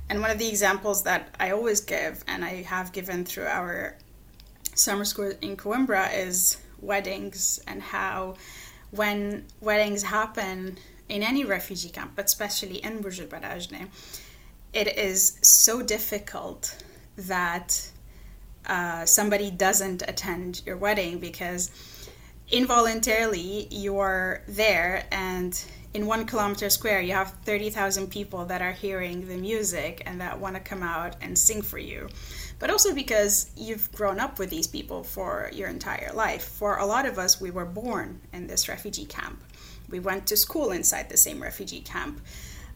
And 0.10 0.22
one 0.22 0.32
of 0.32 0.40
the 0.40 0.48
examples 0.48 1.04
that 1.04 1.36
I 1.40 1.52
always 1.52 1.82
give, 1.82 2.24
and 2.28 2.44
I 2.46 2.64
have 2.64 2.92
given 2.94 3.26
through 3.26 3.48
our 3.48 3.96
summer 4.74 5.06
school 5.06 5.34
in 5.42 5.58
Coimbra, 5.58 6.10
is 6.18 6.58
weddings 6.80 7.60
and 7.68 7.82
how 7.82 8.36
when 8.92 9.46
weddings 9.60 10.04
happen 10.04 10.78
in 11.10 11.24
any 11.24 11.44
refugee 11.44 11.90
camp, 11.90 12.14
but 12.16 12.26
especially 12.26 12.78
in 12.78 13.02
Burj 13.02 13.22
it 14.74 14.98
is 14.98 15.38
so 15.42 15.82
difficult 15.82 16.84
that 17.18 17.90
uh, 18.66 19.06
somebody 19.06 19.50
doesn't 19.50 20.04
attend 20.08 20.62
your 20.66 20.78
wedding 20.78 21.20
because 21.20 21.72
involuntarily 22.50 23.68
you 23.72 23.98
are 23.98 24.42
there 24.48 25.06
and 25.12 25.64
in 25.98 26.06
one 26.06 26.27
kilometer 26.27 26.70
square 26.70 27.01
you 27.01 27.13
have 27.13 27.32
30,000 27.44 28.08
people 28.12 28.46
that 28.46 28.62
are 28.62 28.72
hearing 28.72 29.27
the 29.27 29.36
music 29.36 30.04
and 30.06 30.22
that 30.22 30.39
want 30.39 30.54
to 30.54 30.62
come 30.62 30.84
out 30.84 31.16
and 31.22 31.36
sing 31.36 31.63
for 31.63 31.80
you. 31.80 32.08
But 32.60 32.70
also 32.70 32.94
because 32.94 33.50
you've 33.58 33.92
grown 33.94 34.20
up 34.20 34.38
with 34.38 34.51
these 34.51 34.68
people 34.68 35.01
for 35.04 35.50
your 35.51 35.70
entire 35.70 36.12
life. 36.13 36.44
For 36.44 36.77
a 36.77 36.86
lot 36.86 37.08
of 37.08 37.18
us 37.18 37.42
we 37.42 37.50
were 37.50 37.66
born 37.66 38.22
in 38.32 38.46
this 38.46 38.70
refugee 38.70 39.06
camp. 39.06 39.44
We 39.89 40.00
went 40.00 40.27
to 40.27 40.38
school 40.38 40.70
inside 40.70 41.10
the 41.10 41.18
same 41.18 41.42
refugee 41.42 41.82
camp. 41.82 42.22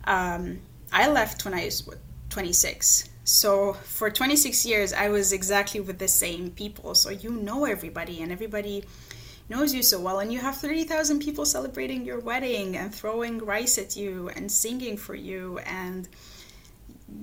Um, 0.05 0.61
i 0.91 1.07
left 1.07 1.45
when 1.45 1.53
i 1.53 1.63
was 1.65 1.87
26 2.29 3.07
so 3.23 3.73
for 3.73 4.09
26 4.09 4.65
years 4.65 4.93
i 4.93 5.09
was 5.09 5.31
exactly 5.31 5.79
with 5.79 5.99
the 5.99 6.07
same 6.07 6.49
people. 6.49 6.95
So 6.95 7.11
you 7.11 7.29
know 7.29 7.65
everybody 7.65 8.23
and 8.23 8.31
everybody 8.31 8.83
knows 9.51 9.73
you 9.73 9.83
so 9.83 9.99
well 9.99 10.19
and 10.19 10.31
you 10.31 10.39
have 10.39 10.55
30,000 10.55 11.19
people 11.19 11.45
celebrating 11.45 12.05
your 12.05 12.19
wedding 12.19 12.77
and 12.77 12.95
throwing 12.95 13.37
rice 13.37 13.77
at 13.77 13.95
you 13.95 14.29
and 14.35 14.51
singing 14.51 14.97
for 14.97 15.13
you 15.13 15.59
and 15.59 16.07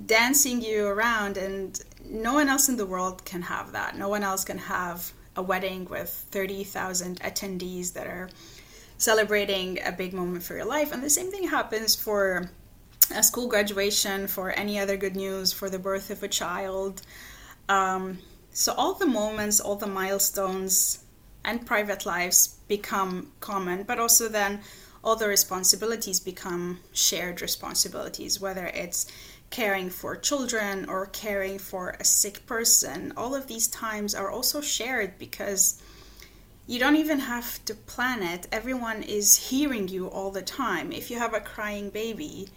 dancing 0.05 0.61
you 0.61 0.87
around 0.87 1.39
and 1.39 1.81
no 2.05 2.35
one 2.35 2.49
else 2.49 2.69
in 2.69 2.77
the 2.77 2.85
world 2.85 3.25
can 3.25 3.41
have 3.43 3.73
that. 3.73 3.97
No 3.97 4.09
one 4.09 4.23
else 4.23 4.45
can 4.45 4.59
have 4.59 5.11
a 5.37 5.43
wedding 5.43 5.87
with 5.87 6.11
30,000 6.31 7.21
attendees 7.21 7.95
that 7.95 8.07
are 8.07 8.29
celebrating 8.99 9.79
a 9.83 9.93
big 9.93 10.13
moment 10.13 10.43
for 10.43 10.55
your 10.55 10.67
life. 10.67 10.93
And 10.93 11.03
the 11.03 11.11
same 11.11 11.31
thing 11.31 11.49
happens 11.49 11.97
for 11.97 12.51
a 13.15 13.23
school 13.23 13.49
graduation 13.49 14.27
for 14.27 14.51
any 14.51 14.79
other 14.79 14.99
good 14.99 15.17
news 15.17 15.53
for 15.53 15.71
the 15.71 15.79
birth 15.79 16.11
of 16.11 16.23
a 16.23 16.29
child. 16.29 17.01
Um, 17.71 18.19
so 18.53 18.75
all 18.75 18.95
the 18.95 19.07
moments 19.07 19.61
all 19.61 19.77
the 19.77 19.87
milestones 19.87 21.05
and 21.49 21.65
private 21.65 22.05
lives 22.05 22.59
become 22.69 23.33
common, 23.41 23.83
but 23.83 23.99
also 23.99 24.29
then 24.29 24.61
all 25.03 25.17
the 25.17 25.27
responsibilities 25.27 26.21
become 26.21 26.79
shared 26.93 27.41
responsibilities, 27.41 28.39
whether 28.39 28.67
it's 28.67 29.07
caring 29.49 29.89
for 29.89 30.15
children 30.15 30.87
or 30.91 31.07
caring 31.07 31.59
for 31.59 31.97
a 31.99 32.05
sick 32.05 32.45
person. 32.45 33.15
All 33.17 33.35
of 33.35 33.47
these 33.47 33.67
times 33.67 34.15
are 34.15 34.31
also 34.31 34.61
shared 34.61 35.19
because 35.19 35.83
you 36.67 36.79
don't 36.79 36.97
even 36.97 37.19
have 37.21 37.65
to 37.65 37.75
plan 37.75 38.23
it. 38.23 38.47
Everyone 38.53 39.03
is 39.03 39.49
hearing 39.49 39.89
you 39.89 40.07
all 40.09 40.31
the 40.31 40.43
time. 40.43 40.93
If 40.93 41.11
you 41.11 41.17
have 41.17 41.33
a 41.33 41.41
crying 41.41 41.89
baby, 41.89 42.51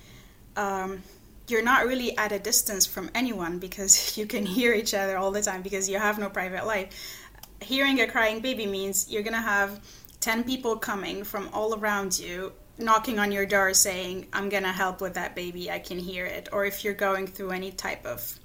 um, 0.58 1.02
you're 1.48 1.64
not 1.64 1.88
really 1.88 2.18
at 2.18 2.34
a 2.34 2.40
distance 2.40 2.86
from 2.86 3.10
anyone 3.16 3.58
because 3.58 4.18
you 4.18 4.26
can 4.26 4.46
hear 4.46 4.74
each 4.74 4.94
other 4.94 5.18
all 5.18 5.32
the 5.32 5.42
time 5.42 5.62
because 5.62 5.88
you 5.88 5.98
have 5.98 6.20
no 6.20 6.28
private 6.30 6.68
life 6.68 7.21
hearing 7.62 8.02
a 8.02 8.08
crying 8.08 8.42
baby 8.42 8.66
means 8.66 9.10
you're 9.10 9.24
going 9.24 9.34
to 9.34 9.40
have 9.40 9.80
10 10.20 10.44
people 10.44 10.76
coming 10.78 11.24
from 11.24 11.50
all 11.54 11.76
around 11.76 12.20
you 12.20 12.52
knocking 12.78 13.20
on 13.20 13.32
your 13.32 13.46
door 13.46 13.74
saying 13.74 14.28
i'm 14.34 14.50
going 14.50 14.64
to 14.64 14.72
help 14.72 15.02
with 15.02 15.14
that 15.14 15.36
baby 15.36 15.70
i 15.70 15.80
can 15.80 16.00
hear 16.00 16.26
it. 16.26 16.50
Or 16.52 16.66
if 16.66 16.84
you're 16.84 16.94
going 16.94 17.28
through 17.28 17.52
any 17.52 17.72
type 17.72 18.06
of 18.06 18.40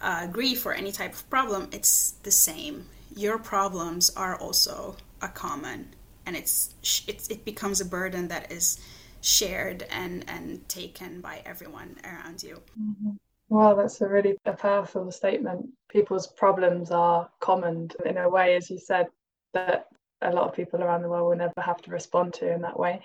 uh, 0.00 0.26
grief 0.26 0.66
or 0.66 0.72
any 0.72 0.92
type 0.92 1.14
of 1.14 1.28
problem 1.30 1.68
it's 1.72 2.12
the 2.22 2.30
same. 2.30 2.86
Your 3.14 3.38
problems 3.38 4.10
are 4.10 4.36
also 4.36 4.96
a 5.22 5.28
common 5.28 5.94
and 6.26 6.36
it's, 6.36 6.74
it's 7.06 7.28
it 7.28 7.44
becomes 7.44 7.80
a 7.80 7.84
burden 7.84 8.28
that 8.28 8.52
is 8.52 8.78
shared 9.20 9.84
and 9.90 10.24
and 10.28 10.68
taken 10.68 11.20
by 11.20 11.42
everyone 11.44 11.96
around 12.04 12.42
you. 12.42 12.60
Mm-hmm. 12.80 13.16
Well, 13.48 13.76
that's 13.76 14.00
a 14.00 14.08
really 14.08 14.36
a 14.44 14.52
powerful 14.52 15.10
statement. 15.12 15.68
People's 15.88 16.26
problems 16.26 16.90
are 16.90 17.30
common 17.40 17.90
in 18.04 18.16
a 18.18 18.28
way, 18.28 18.56
as 18.56 18.70
you 18.70 18.78
said, 18.78 19.06
that 19.54 19.86
a 20.22 20.32
lot 20.32 20.48
of 20.48 20.54
people 20.54 20.82
around 20.82 21.02
the 21.02 21.08
world 21.08 21.28
will 21.28 21.36
never 21.36 21.60
have 21.60 21.80
to 21.82 21.90
respond 21.90 22.34
to 22.34 22.52
in 22.52 22.62
that 22.62 22.78
way. 22.78 23.00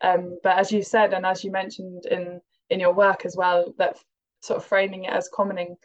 Um, 0.00 0.38
but 0.42 0.58
as 0.58 0.72
you 0.72 0.82
said, 0.82 1.12
and 1.12 1.24
as 1.24 1.44
you 1.44 1.50
mentioned 1.52 2.06
in 2.06 2.40
in 2.70 2.80
your 2.80 2.92
work 2.94 3.24
as 3.24 3.36
well, 3.36 3.72
that 3.78 3.98
sort 4.40 4.56
of 4.58 4.64
framing 4.64 5.04
it 5.04 5.12
as 5.12 5.28
commoning 5.28 5.76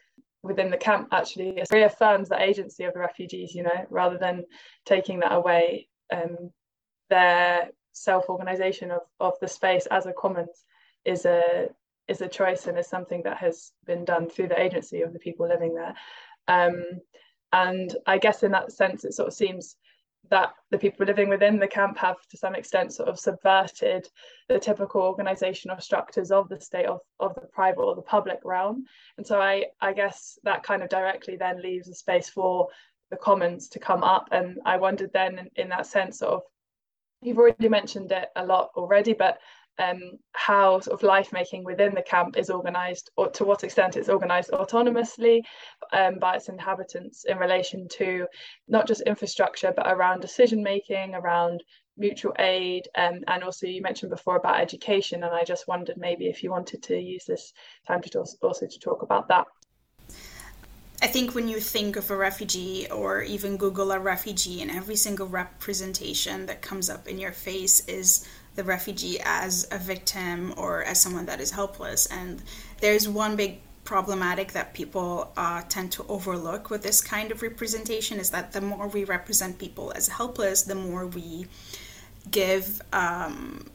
within 0.42 0.72
the 0.72 0.78
camp 0.78 1.10
actually 1.12 1.62
reaffirms 1.72 2.30
the 2.30 2.42
agency 2.42 2.86
of 2.86 2.94
the 2.94 3.00
refugees. 3.00 3.54
You 3.54 3.64
know, 3.64 3.86
rather 3.90 4.18
than 4.18 4.46
taking 4.86 5.20
that 5.20 5.34
away, 5.34 5.88
um, 6.12 6.52
their 7.10 7.70
self-organization 7.94 8.90
of 8.92 9.02
of 9.20 9.34
the 9.42 9.48
space 9.48 9.86
as 9.92 10.08
a 10.08 10.14
commons 10.14 10.66
is 11.06 11.26
a 11.26 11.70
is 12.10 12.22
a 12.22 12.28
choice 12.28 12.68
and 12.68 12.78
is 12.78 12.88
something 12.88 13.22
that 13.24 13.38
has 13.38 13.72
been 13.86 14.04
done 14.04 14.30
through 14.30 14.48
the 14.48 14.60
agency 14.60 15.02
of 15.02 15.14
the 15.14 15.20
people 15.20 15.48
living 15.48 15.76
there. 15.76 15.94
Um, 16.48 16.84
and 17.54 17.96
I 18.06 18.18
guess 18.18 18.44
in 18.44 18.52
that 18.52 18.72
sense, 18.72 19.06
it 19.06 19.14
sort 19.14 19.28
of 19.28 19.34
seems 19.34 19.76
that 20.30 20.54
the 20.70 20.78
people 20.78 21.06
living 21.06 21.30
within 21.30 21.60
the 21.60 21.68
camp 21.68 21.98
have 21.98 22.18
to 22.30 22.38
some 22.38 22.56
extent 22.56 22.94
sort 22.94 23.10
of 23.10 23.20
subverted 23.20 24.08
the 24.48 24.60
typical 24.60 25.02
organizational 25.02 25.80
structures 25.80 26.32
of 26.32 26.50
the 26.50 26.60
state 26.60 26.86
of, 26.86 27.00
of 27.20 27.34
the 27.36 27.48
private 27.48 27.82
or 27.82 27.96
the 27.96 28.02
public 28.02 28.40
realm 28.44 28.86
and 29.18 29.26
so 29.26 29.42
I, 29.42 29.66
I 29.82 29.94
guess 29.94 30.38
that 30.44 30.64
kind 30.64 30.84
of 30.84 30.90
directly 30.90 31.36
then 31.36 31.62
leaves 31.62 31.88
a 31.88 31.96
space 31.96 32.30
for 32.30 32.68
the 33.10 33.18
commons 33.18 33.70
to 33.70 33.80
come 33.80 34.04
up 34.04 34.28
and 34.32 34.60
i 34.66 34.78
wondered 34.78 35.12
then 35.14 35.40
in, 35.40 35.50
in 35.56 35.70
that 35.70 35.88
sense 35.88 36.20
sort 36.20 36.34
of 36.34 36.42
you've 37.22 37.40
already 37.40 37.70
mentioned 37.70 38.12
it 38.12 38.30
a 38.36 38.46
lot 38.46 38.72
already 38.76 39.14
but 39.14 39.40
um, 39.80 40.02
how 40.34 40.80
sort 40.80 41.00
of 41.00 41.04
life 41.04 41.32
making 41.34 41.64
within 41.64 41.96
the 41.96 42.02
camp 42.02 42.38
is 42.38 42.50
organised, 42.50 43.10
or 43.18 43.30
to 43.32 43.46
what 43.46 43.64
extent 43.64 43.96
it's 43.96 44.10
organised 44.10 44.52
autonomously 44.52 45.42
um, 45.94 46.20
by 46.20 46.36
its 46.36 46.50
inhabitants 46.50 47.26
in 47.26 47.38
relation 47.38 47.88
to 47.88 48.28
not 48.68 48.88
just 48.88 49.02
infrastructure, 49.02 49.74
but 49.76 49.88
around 49.88 50.20
decision 50.20 50.62
making, 50.62 51.16
around 51.16 51.64
mutual 51.98 52.34
aid, 52.40 52.88
um, 52.96 53.20
and 53.28 53.44
also 53.44 53.68
you 53.68 53.82
mentioned 53.82 54.10
before 54.10 54.38
about 54.38 54.60
education, 54.60 55.24
and 55.24 55.34
I 55.34 55.44
just 55.44 55.68
wondered 55.68 55.98
maybe 55.98 56.28
if 56.28 56.44
you 56.44 56.52
wanted 56.52 56.84
to 56.84 57.00
use 57.00 57.26
this 57.26 57.54
time 57.88 58.02
to 58.02 58.26
also 58.42 58.68
to 58.68 58.80
talk 58.80 59.02
about 59.02 59.28
that. 59.30 59.48
I 61.02 61.08
think 61.08 61.34
when 61.34 61.48
you 61.48 61.62
think 61.62 61.96
of 61.96 62.12
a 62.12 62.16
refugee 62.18 62.88
or 62.92 63.22
even 63.22 63.56
Google 63.56 63.92
a 63.92 64.00
refugee, 64.00 64.62
and 64.62 64.70
every 64.70 64.98
single 64.98 65.28
representation 65.28 66.46
that 66.48 66.62
comes 66.62 66.90
up 66.90 67.08
in 67.08 67.18
your 67.18 67.32
face 67.32 67.88
is 67.88 68.28
the 68.56 68.64
refugee 68.64 69.20
as 69.24 69.68
a 69.72 69.78
victim 69.78 70.54
or 70.58 70.84
as 70.84 71.00
someone 71.00 71.26
that 71.26 71.40
is 71.40 71.52
helpless. 71.52 72.06
And 72.08 72.42
there's 72.82 73.08
one 73.08 73.36
big 73.36 73.60
problematic 73.84 74.52
that 74.52 74.74
people 74.74 75.32
uh, 75.36 75.64
tend 75.68 75.92
to 75.92 76.06
overlook 76.08 76.70
with 76.70 76.84
this 76.84 77.02
kind 77.02 77.32
of 77.32 77.42
representation 77.42 78.20
is 78.20 78.30
that 78.30 78.52
the 78.52 78.62
more 78.62 78.88
we 78.88 79.04
represent 79.04 79.58
people 79.58 79.92
as 79.96 80.08
helpless, 80.08 80.62
the 80.62 80.76
more 80.76 81.08
we 81.08 81.48
give, 82.30 82.82
um, 82.94 83.66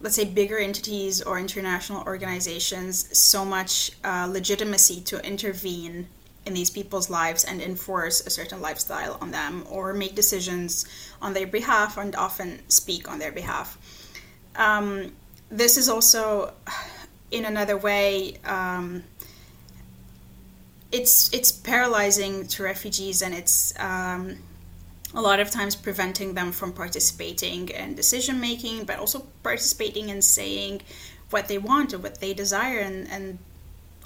let's 0.00 0.16
say, 0.16 0.24
bigger 0.24 0.58
entities 0.58 1.22
or 1.22 1.38
international 1.38 2.02
organizations 2.04 3.16
so 3.16 3.44
much 3.44 3.92
uh, 4.02 4.26
legitimacy 4.28 5.00
to 5.02 5.24
intervene 5.24 6.08
in 6.46 6.54
these 6.54 6.70
people's 6.70 7.10
lives 7.10 7.44
and 7.44 7.60
enforce 7.60 8.26
a 8.26 8.30
certain 8.30 8.60
lifestyle 8.60 9.18
on 9.20 9.30
them 9.32 9.64
or 9.68 9.92
make 9.92 10.14
decisions 10.14 10.86
on 11.20 11.34
their 11.34 11.46
behalf 11.46 11.96
and 11.98 12.14
often 12.16 12.60
speak 12.68 13.10
on 13.10 13.18
their 13.18 13.32
behalf. 13.32 13.78
Um, 14.56 15.12
this 15.50 15.76
is 15.76 15.88
also, 15.88 16.52
in 17.30 17.44
another 17.44 17.76
way, 17.76 18.38
um, 18.44 19.04
it's 20.92 21.32
it's 21.32 21.52
paralyzing 21.52 22.46
to 22.46 22.62
refugees, 22.62 23.22
and 23.22 23.34
it's 23.34 23.74
um, 23.78 24.36
a 25.14 25.20
lot 25.20 25.40
of 25.40 25.50
times 25.50 25.76
preventing 25.76 26.34
them 26.34 26.52
from 26.52 26.72
participating 26.72 27.68
in 27.68 27.94
decision 27.94 28.40
making, 28.40 28.84
but 28.84 28.98
also 28.98 29.26
participating 29.42 30.08
in 30.08 30.22
saying 30.22 30.82
what 31.30 31.48
they 31.48 31.58
want 31.58 31.92
or 31.92 31.98
what 31.98 32.20
they 32.20 32.32
desire, 32.32 32.78
and 32.78 33.08
and 33.10 33.38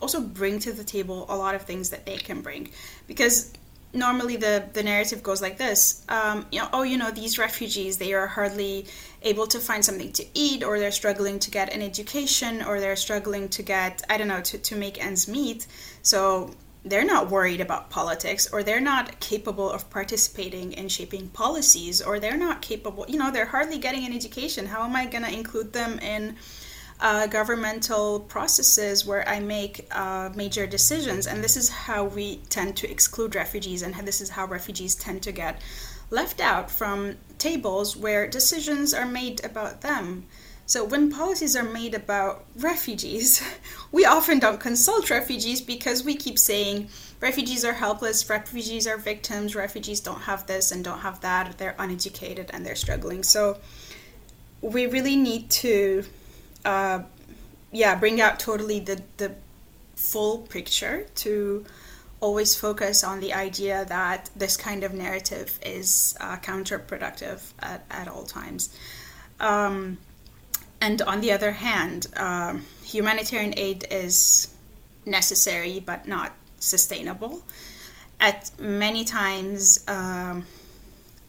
also 0.03 0.21
bring 0.21 0.59
to 0.59 0.73
the 0.73 0.85
table 0.85 1.27
a 1.29 1.37
lot 1.37 1.55
of 1.55 1.63
things 1.63 1.91
that 1.91 2.07
they 2.07 2.17
can 2.17 2.41
bring, 2.41 2.71
because 3.07 3.53
normally 3.93 4.37
the 4.37 4.65
the 4.73 4.83
narrative 4.83 5.23
goes 5.23 5.43
like 5.43 5.59
this 5.59 6.05
um, 6.09 6.47
you 6.53 6.61
know 6.61 6.69
oh 6.73 6.83
you 6.83 6.97
know 6.97 7.11
these 7.11 7.39
refugees 7.39 7.99
they 7.99 8.13
are 8.13 8.27
hardly 8.27 8.87
able 9.23 9.47
to 9.47 9.59
find 9.59 9.85
something 9.85 10.13
to 10.13 10.25
eat 10.35 10.63
or 10.63 10.79
they're 10.79 10.93
struggling 10.93 11.39
to 11.39 11.51
get 11.51 11.73
an 11.73 11.83
education 11.83 12.63
or 12.63 12.81
they're 12.81 12.97
struggling 12.97 13.49
to 13.49 13.63
get 13.63 14.03
i 14.09 14.17
don't 14.17 14.29
know 14.29 14.41
to, 14.41 14.59
to 14.59 14.77
make 14.77 15.03
ends 15.05 15.29
meet. 15.29 15.67
So 16.03 16.55
they're 16.83 17.05
not 17.05 17.31
worried 17.31 17.61
about 17.61 17.91
politics 17.91 18.51
or 18.51 18.63
they're 18.63 18.81
not 18.81 19.21
capable 19.21 19.71
of 19.71 19.91
participating 19.91 20.73
in 20.73 20.89
shaping 20.89 21.29
policies 21.29 22.01
or 22.01 22.19
they're 22.19 22.39
not 22.39 22.63
capable 22.63 23.05
you 23.07 23.19
know 23.19 23.31
they're 23.31 23.45
hardly 23.45 23.79
getting 23.79 24.07
an 24.07 24.13
education. 24.13 24.67
How 24.67 24.85
am 24.85 24.95
i 24.95 25.07
going 25.07 25.25
to 25.25 25.33
include 25.33 25.73
them 25.73 25.99
in 25.99 26.37
uh, 27.01 27.27
governmental 27.27 28.21
processes 28.21 29.07
where 29.07 29.27
I 29.29 29.41
make 29.41 29.87
uh, 29.91 30.31
major 30.35 30.67
decisions. 30.67 31.27
And 31.27 31.43
this 31.43 31.57
is 31.57 31.69
how 31.69 32.05
we 32.05 32.37
tend 32.49 32.77
to 32.79 32.91
exclude 32.91 33.35
refugees, 33.35 33.83
and 33.83 33.95
this 34.07 34.21
is 34.21 34.31
how 34.31 34.47
refugees 34.47 34.95
tend 34.95 35.23
to 35.23 35.33
get 35.33 35.61
left 36.11 36.41
out 36.41 36.71
from 36.71 37.17
tables 37.39 37.97
where 37.97 38.27
decisions 38.27 38.93
are 38.93 39.07
made 39.07 39.45
about 39.45 39.81
them. 39.81 40.27
So, 40.67 40.85
when 40.85 41.11
policies 41.11 41.57
are 41.57 41.65
made 41.65 41.95
about 41.95 42.45
refugees, 42.57 43.43
we 43.93 44.05
often 44.05 44.39
don't 44.39 44.61
consult 44.61 45.11
refugees 45.11 45.61
because 45.61 46.05
we 46.05 46.15
keep 46.15 46.39
saying 46.39 46.91
refugees 47.21 47.65
are 47.65 47.73
helpless, 47.73 48.29
refugees 48.31 48.87
are 48.87 48.97
victims, 48.97 49.57
refugees 49.57 50.01
don't 50.01 50.21
have 50.21 50.47
this 50.47 50.71
and 50.71 50.85
don't 50.85 51.01
have 51.01 51.21
that, 51.23 51.59
they're 51.59 51.75
uneducated 51.79 52.51
and 52.53 52.65
they're 52.65 52.77
struggling. 52.77 53.25
So, 53.25 53.59
we 54.61 54.87
really 54.87 55.17
need 55.17 55.51
to 55.51 56.05
uh, 56.65 57.03
yeah, 57.73 57.95
bring 57.95 58.21
out 58.21 58.39
totally 58.39 58.81
the, 58.81 59.03
the 59.17 59.33
full 59.95 60.39
picture 60.39 61.07
to 61.15 61.65
always 62.21 62.55
focus 62.55 63.03
on 63.03 63.21
the 63.21 63.33
idea 63.33 63.85
that 63.87 64.31
this 64.37 64.57
kind 64.57 64.85
of 64.85 64.93
narrative 64.93 65.59
is 65.65 66.17
uh, 66.21 66.37
counterproductive 66.37 67.41
at, 67.61 67.85
at 67.91 68.09
all 68.09 68.25
times. 68.25 68.77
Um, 69.39 69.99
and 70.81 71.01
on 71.03 71.21
the 71.21 71.33
other 71.33 71.53
hand, 71.53 72.07
um, 72.17 72.65
humanitarian 72.85 73.55
aid 73.57 73.87
is 73.91 74.55
necessary 75.07 75.81
but 75.81 76.07
not 76.07 76.33
sustainable. 76.59 77.43
At 78.19 78.51
many 78.59 79.05
times, 79.05 79.83
um, 79.89 80.45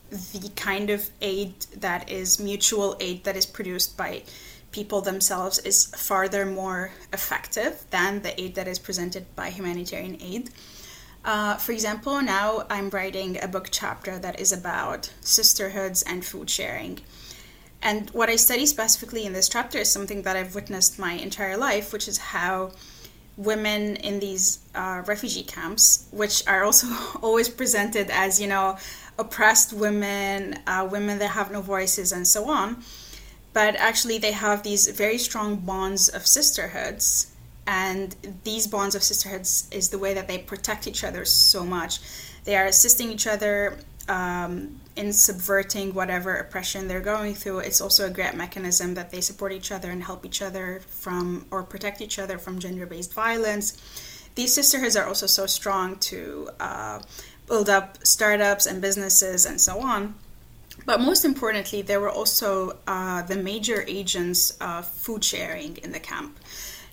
the 0.10 0.50
kind 0.58 0.90
of 0.90 1.10
aid 1.22 1.54
that 1.78 2.10
is 2.10 2.38
mutual 2.40 2.98
aid 3.00 3.24
that 3.24 3.38
is 3.38 3.46
produced 3.46 3.96
by 3.96 4.24
people 4.72 5.01
themselves 5.01 5.60
is 5.60 5.86
farther 5.96 6.46
more 6.46 6.92
effective 7.12 7.84
than 7.90 8.22
the 8.22 8.40
aid 8.42 8.56
that 8.56 8.68
is 8.68 8.80
presented 8.80 9.36
by 9.36 9.50
humanitarian 9.50 10.18
aid. 10.22 10.50
Uh, 11.24 11.56
for 11.58 11.72
example, 11.72 12.22
now 12.22 12.66
I'm 12.70 12.90
writing 12.90 13.38
a 13.42 13.48
book 13.48 13.68
chapter 13.72 14.18
that 14.20 14.40
is 14.40 14.51
about 14.51 15.12
sisterhoods 15.22 16.01
and 16.04 16.25
food 16.25 16.50
sharing. 16.50 17.00
And 17.84 18.10
what 18.12 18.30
I 18.30 18.36
study 18.36 18.66
specifically 18.66 19.25
in 19.25 19.34
this 19.34 19.50
chapter 19.50 19.80
is 19.80 19.90
something 19.90 20.24
that 20.24 20.36
I've 20.36 20.56
witnessed 20.56 21.00
my 21.00 21.13
entire 21.13 21.58
life, 21.58 21.94
which 21.94 22.08
is 22.08 22.18
how 22.18 22.72
women 23.38 23.96
in 23.98 24.20
these 24.20 24.60
uh, 24.75 25.04
refugee 25.06 25.44
camps, 25.44 26.08
which 26.12 26.46
are 26.48 26.63
also 26.63 26.88
always 27.22 27.50
presented 27.50 28.10
as, 28.10 28.39
you 28.39 28.48
know, 28.48 28.78
oppressed 29.17 29.74
women, 29.74 30.60
uh, 30.67 30.88
women 30.89 31.19
that 31.19 31.30
have 31.30 31.52
no 31.52 31.62
voices, 31.62 32.12
and 32.12 32.28
so 32.28 32.50
on, 32.50 32.84
but 33.54 33.76
actually 33.76 34.18
they 34.18 34.32
have 34.32 34.64
these 34.64 34.88
very 34.88 35.18
strong 35.18 35.58
bonds 35.58 36.10
of 36.10 36.26
sisterhoods 36.26 37.32
and 37.68 38.16
these 38.44 38.68
bonds 38.68 38.96
of 38.96 39.04
sisterhoods 39.04 39.68
is 39.72 39.90
the 39.90 40.00
way 40.00 40.14
that 40.14 40.28
they 40.28 40.40
protect 40.40 40.88
each 40.88 41.04
other 41.04 41.26
so 41.26 41.64
much. 41.64 42.00
They 42.44 42.56
are 42.56 42.66
assisting 42.66 43.12
each 43.12 43.28
other 43.28 43.78
um, 44.10 44.80
in 44.96 45.14
subverting 45.14 45.94
whatever 45.94 46.36
oppression 46.36 46.88
they're 46.88 47.00
going 47.00 47.36
through. 47.36 47.60
It's 47.60 47.80
also 47.80 48.08
a 48.08 48.10
great 48.10 48.34
mechanism 48.34 48.96
that 48.96 49.12
they 49.12 49.22
support 49.22 49.52
each 49.52 49.72
other 49.72 49.92
and 49.92 50.04
help 50.04 50.26
each 50.26 50.42
other 50.42 50.82
from 50.88 51.46
or 51.52 51.64
protect 51.64 52.02
each 52.02 52.18
other 52.18 52.38
from 52.38 52.60
gender-based 52.60 53.14
violence. 53.14 53.78
These 54.36 54.54
sisterhoods 54.54 54.96
are 54.96 55.06
also 55.06 55.28
so 55.28 55.46
strong 55.46 55.98
to 56.00 56.50
uh, 56.60 57.02
build 57.48 57.70
up 57.70 58.06
startups 58.06 58.66
and 58.66 58.82
businesses 58.82 59.46
and 59.46 59.62
so 59.62 59.80
on 59.80 60.16
but 60.86 61.00
most 61.00 61.26
importantly, 61.26 61.82
there 61.82 62.00
were 62.00 62.10
also 62.10 62.78
uh, 62.88 63.22
the 63.24 63.36
major 63.36 63.84
agents 63.88 64.52
of 64.62 64.88
food 64.88 65.24
sharing 65.24 65.78
in 65.78 65.91
the 65.91 66.00
camp. 66.00 66.39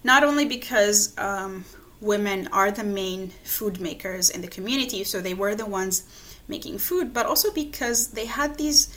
Not 0.04 0.24
only 0.24 0.44
because 0.44 1.16
um, 1.18 1.64
women 2.00 2.48
are 2.52 2.70
the 2.70 2.84
main 2.84 3.30
food 3.44 3.80
makers 3.80 4.30
in 4.30 4.40
the 4.40 4.48
community, 4.48 5.04
so 5.04 5.20
they 5.20 5.34
were 5.34 5.54
the 5.54 5.66
ones 5.66 6.04
making 6.46 6.78
food, 6.78 7.12
but 7.12 7.26
also 7.26 7.52
because 7.52 8.08
they 8.08 8.26
had 8.26 8.56
these 8.56 8.88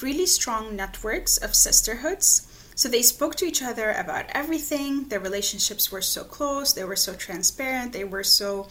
really 0.00 0.26
strong 0.26 0.76
networks 0.76 1.36
of 1.38 1.54
sisterhoods. 1.54 2.46
So 2.74 2.88
they 2.88 3.02
spoke 3.02 3.34
to 3.36 3.44
each 3.44 3.62
other 3.62 3.92
about 3.92 4.26
everything. 4.30 5.08
Their 5.08 5.20
relationships 5.20 5.92
were 5.92 6.00
so 6.02 6.24
close, 6.24 6.72
they 6.72 6.84
were 6.84 6.96
so 6.96 7.14
transparent, 7.14 7.92
they 7.92 8.04
were 8.04 8.24
so 8.24 8.68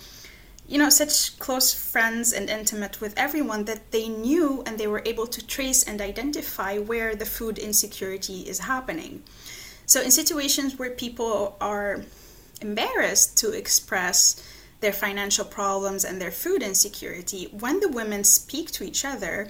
you 0.70 0.78
know, 0.78 0.90
such 0.90 1.38
close 1.40 1.74
friends 1.74 2.32
and 2.32 2.48
intimate 2.48 3.02
with 3.02 3.18
everyone 3.18 3.66
that 3.66 3.90
they 3.90 4.08
knew 4.08 4.62
and 4.68 4.78
they 4.78 4.86
were 4.86 5.02
able 5.04 5.26
to 5.26 5.46
trace 5.46 5.84
and 5.84 6.00
identify 6.00 6.78
where 6.78 7.16
the 7.16 7.26
food 7.26 7.58
insecurity 7.58 8.42
is 8.42 8.60
happening. 8.60 9.24
So, 9.88 10.00
in 10.00 10.12
situations 10.12 10.78
where 10.78 10.92
people 10.92 11.58
are 11.60 12.06
embarrassed 12.62 13.36
to 13.40 13.52
express 13.52 14.46
their 14.80 14.94
financial 14.94 15.44
problems 15.44 16.06
and 16.06 16.22
their 16.22 16.30
food 16.30 16.62
insecurity, 16.62 17.46
when 17.46 17.80
the 17.80 17.90
women 17.90 18.24
speak 18.24 18.70
to 18.74 18.84
each 18.84 19.04
other, 19.04 19.50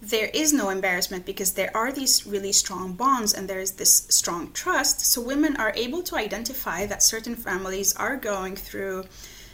there 0.00 0.30
is 0.32 0.52
no 0.52 0.70
embarrassment 0.70 1.26
because 1.26 1.54
there 1.54 1.76
are 1.76 1.90
these 1.90 2.28
really 2.28 2.52
strong 2.52 2.92
bonds 2.92 3.34
and 3.34 3.50
there 3.50 3.58
is 3.58 3.72
this 3.72 4.06
strong 4.08 4.52
trust. 4.52 5.00
So, 5.00 5.20
women 5.20 5.56
are 5.56 5.72
able 5.74 6.02
to 6.04 6.14
identify 6.14 6.86
that 6.86 7.02
certain 7.02 7.34
families 7.34 7.92
are 7.96 8.16
going 8.16 8.54
through 8.54 9.06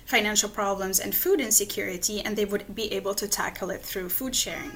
financial 0.07 0.49
problems 0.49 0.99
and 0.99 1.14
food 1.14 1.40
insecurity, 1.40 2.21
and 2.21 2.37
they 2.37 2.45
would 2.45 2.75
be 2.75 2.92
able 2.92 3.14
to 3.14 3.29
tackle 3.29 3.71
it 3.71 3.83
through 3.83 4.09
food 4.09 4.35
sharing. 4.35 4.73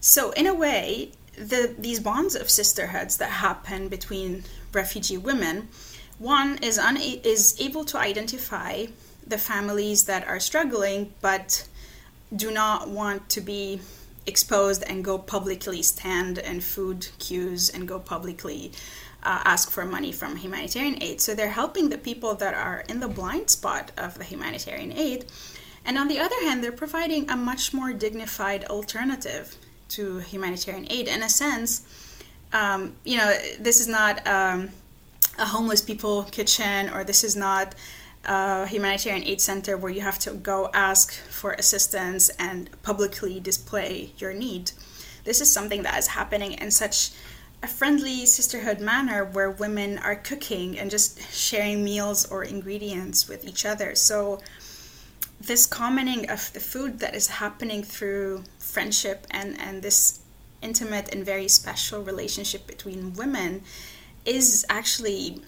So, 0.00 0.30
in 0.32 0.46
a 0.46 0.54
way, 0.54 1.12
the, 1.36 1.74
these 1.78 2.00
bonds 2.00 2.34
of 2.34 2.48
sisterhoods 2.48 3.16
that 3.18 3.30
happen 3.30 3.88
between 3.88 4.44
refugee 4.72 5.18
women, 5.18 5.68
one 6.18 6.58
is, 6.62 6.78
un- 6.78 6.96
is 6.96 7.56
able 7.60 7.84
to 7.86 7.98
identify 7.98 8.86
the 9.26 9.38
families 9.38 10.04
that 10.04 10.26
are 10.28 10.38
struggling 10.38 11.12
but 11.20 11.66
do 12.34 12.50
not 12.50 12.88
want 12.88 13.28
to 13.30 13.40
be 13.40 13.80
exposed 14.26 14.82
and 14.84 15.04
go 15.04 15.18
publicly 15.18 15.82
stand 15.82 16.38
in 16.38 16.60
food 16.60 17.08
queues 17.18 17.70
and 17.70 17.86
go 17.86 17.98
publicly 17.98 18.72
uh, 19.24 19.40
ask 19.44 19.70
for 19.70 19.84
money 19.84 20.12
from 20.12 20.36
humanitarian 20.36 21.02
aid. 21.02 21.20
So 21.20 21.34
they're 21.34 21.48
helping 21.48 21.88
the 21.88 21.98
people 21.98 22.34
that 22.36 22.54
are 22.54 22.84
in 22.88 23.00
the 23.00 23.08
blind 23.08 23.50
spot 23.50 23.90
of 23.96 24.18
the 24.18 24.24
humanitarian 24.24 24.92
aid. 24.92 25.26
And 25.84 25.98
on 25.98 26.08
the 26.08 26.18
other 26.18 26.40
hand, 26.42 26.62
they're 26.62 26.72
providing 26.72 27.28
a 27.30 27.36
much 27.36 27.74
more 27.74 27.92
dignified 27.92 28.64
alternative 28.66 29.56
to 29.90 30.18
humanitarian 30.18 30.86
aid. 30.90 31.08
In 31.08 31.22
a 31.22 31.28
sense, 31.28 31.86
um, 32.52 32.94
you 33.04 33.16
know, 33.16 33.36
this 33.60 33.80
is 33.80 33.88
not 33.88 34.26
um, 34.26 34.70
a 35.38 35.46
homeless 35.46 35.82
people 35.82 36.24
kitchen 36.24 36.90
or 36.90 37.04
this 37.04 37.24
is 37.24 37.36
not 37.36 37.74
a 38.24 38.66
humanitarian 38.66 39.24
aid 39.24 39.40
center 39.40 39.76
where 39.76 39.90
you 39.90 40.00
have 40.00 40.18
to 40.20 40.32
go 40.32 40.70
ask 40.72 41.12
for 41.12 41.52
assistance 41.52 42.30
and 42.38 42.70
publicly 42.82 43.40
display 43.40 44.12
your 44.18 44.32
need. 44.32 44.72
This 45.24 45.40
is 45.40 45.50
something 45.50 45.82
that 45.82 45.98
is 45.98 46.08
happening 46.08 46.52
in 46.52 46.70
such 46.70 47.10
a 47.64 47.66
friendly 47.66 48.26
sisterhood 48.26 48.78
manner 48.78 49.24
where 49.24 49.50
women 49.50 49.96
are 49.96 50.16
cooking 50.16 50.78
and 50.78 50.90
just 50.90 51.18
sharing 51.32 51.82
meals 51.82 52.30
or 52.30 52.44
ingredients 52.44 53.26
with 53.26 53.42
each 53.48 53.64
other. 53.64 53.94
So, 53.94 54.42
this 55.40 55.64
commoning 55.64 56.28
of 56.28 56.52
the 56.52 56.60
food 56.60 56.98
that 56.98 57.14
is 57.14 57.26
happening 57.26 57.82
through 57.82 58.44
friendship 58.58 59.26
and, 59.30 59.58
and 59.58 59.80
this 59.80 60.20
intimate 60.60 61.14
and 61.14 61.24
very 61.24 61.48
special 61.48 62.02
relationship 62.02 62.66
between 62.66 63.14
women 63.14 63.62
is 64.26 64.66
actually 64.68 65.40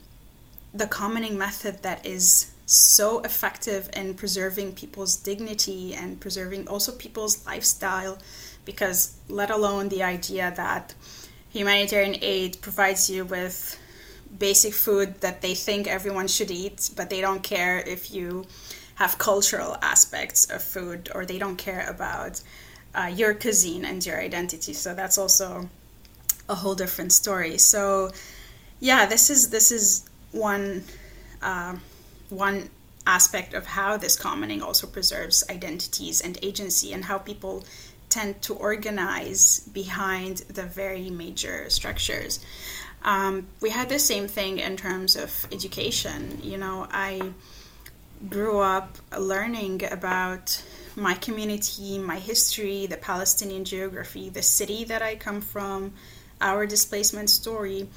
the 0.72 0.86
commoning 0.86 1.36
method 1.36 1.82
that 1.82 2.06
is 2.06 2.50
so 2.64 3.20
effective 3.20 3.90
in 3.92 4.14
preserving 4.14 4.72
people's 4.72 5.16
dignity 5.16 5.94
and 5.94 6.18
preserving 6.18 6.66
also 6.66 6.92
people's 6.92 7.44
lifestyle 7.46 8.16
because 8.64 9.16
let 9.28 9.50
alone 9.50 9.90
the 9.90 10.02
idea 10.02 10.52
that 10.56 10.94
humanitarian 11.56 12.16
aid 12.20 12.60
provides 12.60 13.08
you 13.08 13.24
with 13.24 13.78
basic 14.38 14.74
food 14.74 15.20
that 15.20 15.40
they 15.40 15.54
think 15.54 15.86
everyone 15.86 16.28
should 16.28 16.50
eat, 16.50 16.90
but 16.96 17.08
they 17.08 17.20
don't 17.20 17.42
care 17.42 17.78
if 17.78 18.10
you 18.10 18.44
have 18.96 19.18
cultural 19.18 19.76
aspects 19.82 20.50
of 20.50 20.62
food 20.62 21.08
or 21.14 21.24
they 21.24 21.38
don't 21.38 21.56
care 21.56 21.88
about 21.88 22.42
uh, 22.94 23.10
your 23.14 23.34
cuisine 23.34 23.84
and 23.84 24.04
your 24.04 24.18
identity. 24.18 24.72
So 24.72 24.94
that's 24.94 25.18
also 25.18 25.68
a 26.48 26.54
whole 26.54 26.74
different 26.74 27.12
story. 27.12 27.58
So 27.58 28.10
yeah, 28.80 29.06
this 29.06 29.30
is 29.30 29.50
this 29.50 29.72
is 29.72 30.08
one 30.32 30.84
uh, 31.42 31.76
one 32.30 32.70
aspect 33.06 33.54
of 33.54 33.66
how 33.66 33.96
this 33.96 34.16
commoning 34.16 34.62
also 34.62 34.86
preserves 34.86 35.44
identities 35.48 36.20
and 36.20 36.38
agency 36.42 36.92
and 36.92 37.04
how 37.04 37.18
people 37.18 37.64
tend 38.16 38.40
to 38.48 38.54
organize 38.54 39.60
behind 39.82 40.34
the 40.58 40.62
very 40.62 41.10
major 41.10 41.68
structures. 41.68 42.32
Um, 43.02 43.46
we 43.60 43.70
had 43.70 43.88
the 43.88 43.98
same 43.98 44.26
thing 44.36 44.58
in 44.58 44.76
terms 44.76 45.16
of 45.16 45.30
education. 45.52 46.20
You 46.42 46.58
know, 46.58 46.88
I 46.90 47.10
grew 48.28 48.58
up 48.60 48.96
learning 49.16 49.76
about 49.98 50.62
my 50.96 51.14
community, 51.26 51.98
my 51.98 52.18
history, 52.18 52.86
the 52.86 52.96
Palestinian 52.96 53.64
geography, 53.64 54.30
the 54.30 54.42
city 54.42 54.84
that 54.84 55.02
I 55.02 55.16
come 55.16 55.40
from, 55.40 55.92
our 56.40 56.66
displacement 56.66 57.28
story 57.30 57.88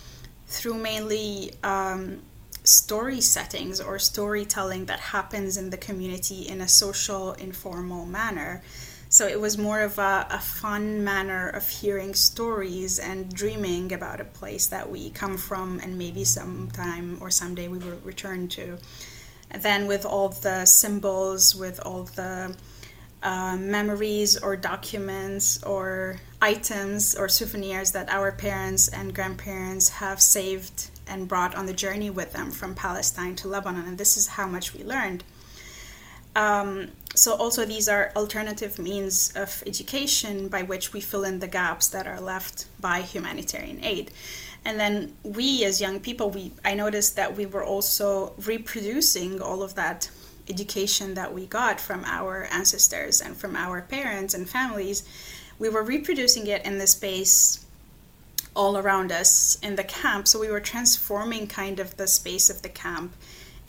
through 0.48 0.78
mainly 0.92 1.52
um, 1.64 2.22
story 2.64 3.22
settings 3.22 3.80
or 3.80 3.98
storytelling 4.00 4.86
that 4.86 5.00
happens 5.00 5.58
in 5.58 5.70
the 5.70 5.78
community 5.78 6.42
in 6.48 6.60
a 6.62 6.68
social, 6.68 7.34
informal 7.34 8.06
manner. 8.06 8.62
So 9.12 9.28
it 9.28 9.42
was 9.42 9.58
more 9.58 9.82
of 9.82 9.98
a, 9.98 10.28
a, 10.30 10.40
fun 10.40 11.04
manner 11.04 11.50
of 11.50 11.68
hearing 11.68 12.14
stories 12.14 13.00
and 13.00 13.34
dreaming 13.34 13.92
about 13.92 14.22
a 14.22 14.24
place 14.24 14.68
that 14.68 14.92
we 14.92 15.10
come 15.10 15.36
from 15.36 15.80
and 15.80 15.98
maybe 15.98 16.24
sometime 16.24 17.18
or 17.20 17.32
someday 17.32 17.68
we 17.68 17.80
will 17.80 17.98
return 18.04 18.48
to. 18.50 18.78
And 19.50 19.64
then 19.64 19.88
with 19.88 20.06
all 20.06 20.30
the 20.30 20.66
symbols, 20.66 21.56
with 21.56 21.80
all 21.84 22.04
the 22.04 22.56
uh, 23.24 23.58
memories 23.60 24.38
or 24.38 24.56
documents 24.56 25.64
or 25.64 26.18
items 26.40 27.16
or 27.16 27.28
souvenirs 27.28 27.94
that 27.94 28.10
our 28.10 28.32
parents 28.32 28.90
and 28.90 29.16
grandparents 29.16 29.90
have 29.90 30.22
saved 30.22 30.92
and 31.08 31.28
brought 31.28 31.56
on 31.56 31.66
the 31.66 31.74
journey 31.74 32.12
with 32.12 32.32
them 32.34 32.52
from 32.52 32.76
Palestine 32.76 33.36
to 33.38 33.48
Lebanon. 33.48 33.88
And 33.88 33.98
this 33.98 34.18
is 34.18 34.28
how 34.28 34.46
much 34.46 34.76
we 34.76 34.84
learned. 34.84 35.24
Um, 36.36 36.90
so, 37.16 37.34
also, 37.36 37.66
these 37.66 37.90
are 37.90 38.12
alternative 38.16 38.78
means 38.78 39.34
of 39.36 39.64
education 39.66 40.48
by 40.48 40.62
which 40.62 40.94
we 40.94 41.02
fill 41.02 41.24
in 41.24 41.40
the 41.40 41.48
gaps 41.48 41.88
that 41.88 42.06
are 42.08 42.22
left 42.22 42.68
by 42.80 43.02
humanitarian 43.02 43.84
aid. 43.84 44.12
And 44.64 44.80
then 44.80 45.16
we, 45.24 45.64
as 45.66 45.82
young 45.82 46.00
people, 46.00 46.30
we 46.30 46.52
I 46.64 46.76
noticed 46.76 47.16
that 47.16 47.36
we 47.36 47.46
were 47.46 47.64
also 47.64 48.34
reproducing 48.38 49.42
all 49.42 49.64
of 49.64 49.76
that 49.76 50.10
education 50.48 51.14
that 51.16 51.34
we 51.34 51.46
got 51.46 51.80
from 51.80 52.04
our 52.06 52.48
ancestors 52.52 53.22
and 53.22 53.36
from 53.36 53.56
our 53.56 53.82
parents 53.82 54.34
and 54.34 54.50
families. 54.50 55.04
We 55.58 55.70
were 55.70 55.84
reproducing 55.84 56.48
it 56.48 56.66
in 56.66 56.78
the 56.78 56.88
space 56.88 57.66
all 58.56 58.78
around 58.78 59.12
us 59.12 59.58
in 59.62 59.76
the 59.76 59.84
camp. 59.84 60.28
So 60.28 60.40
we 60.40 60.50
were 60.50 60.60
transforming 60.60 61.48
kind 61.48 61.80
of 61.80 61.98
the 61.98 62.08
space 62.08 62.50
of 62.50 62.62
the 62.62 62.70
camp 62.70 63.14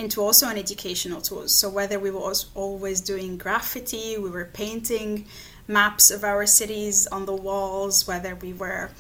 into 0.01 0.23
also 0.23 0.49
an 0.49 0.57
educational 0.57 1.21
tool. 1.21 1.47
So 1.47 1.69
whether 1.69 2.01
we 2.01 2.11
were 2.11 2.33
always 2.55 3.01
doing 3.01 3.37
graffiti, 3.37 4.17
we 4.19 4.31
were 4.31 4.47
painting 4.47 5.27
maps 5.69 6.11
of 6.11 6.25
our 6.25 6.47
cities 6.47 7.07
on 7.07 7.27
the 7.27 7.35
walls, 7.35 8.09
whether 8.09 8.35
we 8.35 8.53
were 8.53 8.91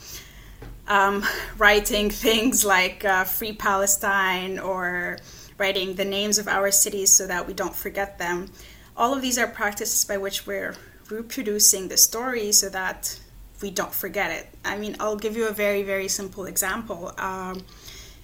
um, 0.86 1.24
writing 1.58 2.10
things 2.10 2.64
like 2.64 3.04
uh, 3.04 3.24
Free 3.24 3.52
Palestine 3.52 4.58
or 4.58 5.18
writing 5.58 5.94
the 5.94 6.04
names 6.04 6.38
of 6.38 6.46
our 6.46 6.70
cities 6.70 7.10
so 7.10 7.26
that 7.26 7.46
we 7.46 7.54
don't 7.54 7.74
forget 7.74 8.18
them. 8.18 8.50
All 8.96 9.14
of 9.14 9.22
these 9.22 9.38
are 9.38 9.46
practices 9.46 10.04
by 10.04 10.18
which 10.18 10.46
we're 10.46 10.74
reproducing 11.10 11.88
the 11.88 11.96
story 11.96 12.52
so 12.52 12.68
that 12.68 13.18
we 13.60 13.70
don't 13.70 13.92
forget 13.92 14.30
it. 14.30 14.46
I 14.64 14.76
mean, 14.78 14.96
I'll 15.00 15.16
give 15.16 15.36
you 15.36 15.48
a 15.48 15.52
very, 15.52 15.82
very 15.82 16.08
simple 16.08 16.46
example. 16.46 17.12
Um, 17.18 17.62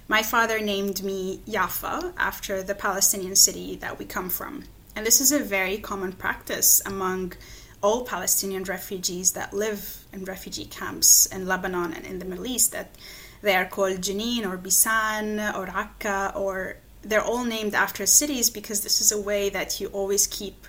my 0.08 0.22
father 0.22 0.60
named 0.60 1.02
me 1.02 1.40
Yafa 1.46 2.12
after 2.16 2.62
the 2.62 2.74
Palestinian 2.74 3.36
city 3.36 3.76
that 3.76 3.98
we 3.98 4.04
come 4.04 4.30
from. 4.30 4.64
And 4.94 5.04
this 5.04 5.20
is 5.20 5.32
a 5.32 5.40
very 5.40 5.78
common 5.78 6.12
practice 6.12 6.80
among 6.86 7.34
all 7.82 8.04
Palestinian 8.04 8.64
refugees 8.64 9.32
that 9.32 9.52
live 9.52 10.04
in 10.12 10.24
refugee 10.24 10.64
camps 10.64 11.26
in 11.26 11.46
Lebanon 11.46 11.92
and 11.92 12.06
in 12.06 12.18
the 12.18 12.24
Middle 12.24 12.46
East 12.46 12.72
that 12.72 12.94
they 13.42 13.54
are 13.54 13.66
called 13.66 14.00
Jenin 14.00 14.46
or 14.46 14.56
Bisan 14.56 15.38
or 15.54 15.68
Akka 15.68 16.32
or 16.34 16.76
they're 17.02 17.22
all 17.22 17.44
named 17.44 17.74
after 17.74 18.06
cities 18.06 18.48
because 18.48 18.80
this 18.82 19.00
is 19.00 19.12
a 19.12 19.20
way 19.20 19.48
that 19.50 19.80
you 19.80 19.88
always 19.88 20.26
keep 20.26 20.66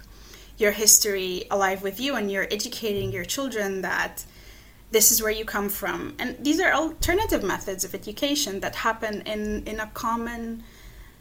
your 0.57 0.71
history 0.71 1.45
alive 1.49 1.81
with 1.81 1.99
you 1.99 2.15
and 2.15 2.31
you're 2.31 2.47
educating 2.51 3.11
your 3.11 3.25
children 3.25 3.81
that 3.81 4.25
this 4.91 5.11
is 5.11 5.21
where 5.21 5.31
you 5.31 5.45
come 5.45 5.69
from. 5.69 6.15
And 6.19 6.37
these 6.43 6.59
are 6.59 6.71
alternative 6.71 7.43
methods 7.43 7.83
of 7.83 7.93
education 7.93 8.61
that 8.61 8.75
happen 8.75 9.21
in, 9.21 9.63
in 9.65 9.79
a 9.79 9.87
common 9.87 10.63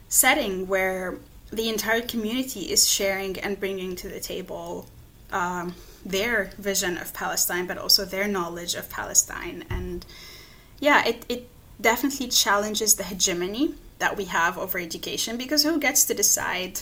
setting 0.09 0.69
where 0.69 1.17
the 1.53 1.69
entire 1.69 2.01
community 2.01 2.73
is 2.73 2.89
sharing 2.89 3.39
and 3.41 3.59
bringing 3.59 3.97
to 3.97 4.09
the 4.09 4.21
table 4.21 4.87
um, 5.33 5.75
their 6.05 6.53
vision 6.59 6.97
of 6.99 7.13
Palestine, 7.13 7.67
but 7.67 7.79
also 7.79 8.05
their 8.05 8.29
knowledge 8.29 8.75
of 8.75 8.89
Palestine. 8.89 9.65
And 9.69 10.07
yeah, 10.79 11.05
it, 11.05 11.27
it 11.29 11.49
definitely 11.81 12.29
challenges 12.29 12.95
the 12.95 13.03
hegemony 13.05 13.75
that 13.99 14.17
we 14.17 14.27
have 14.27 14.59
over 14.59 14.79
education 14.79 15.37
because 15.37 15.65
who 15.65 15.81
gets 15.81 16.05
to 16.05 16.15
decide? 16.15 16.81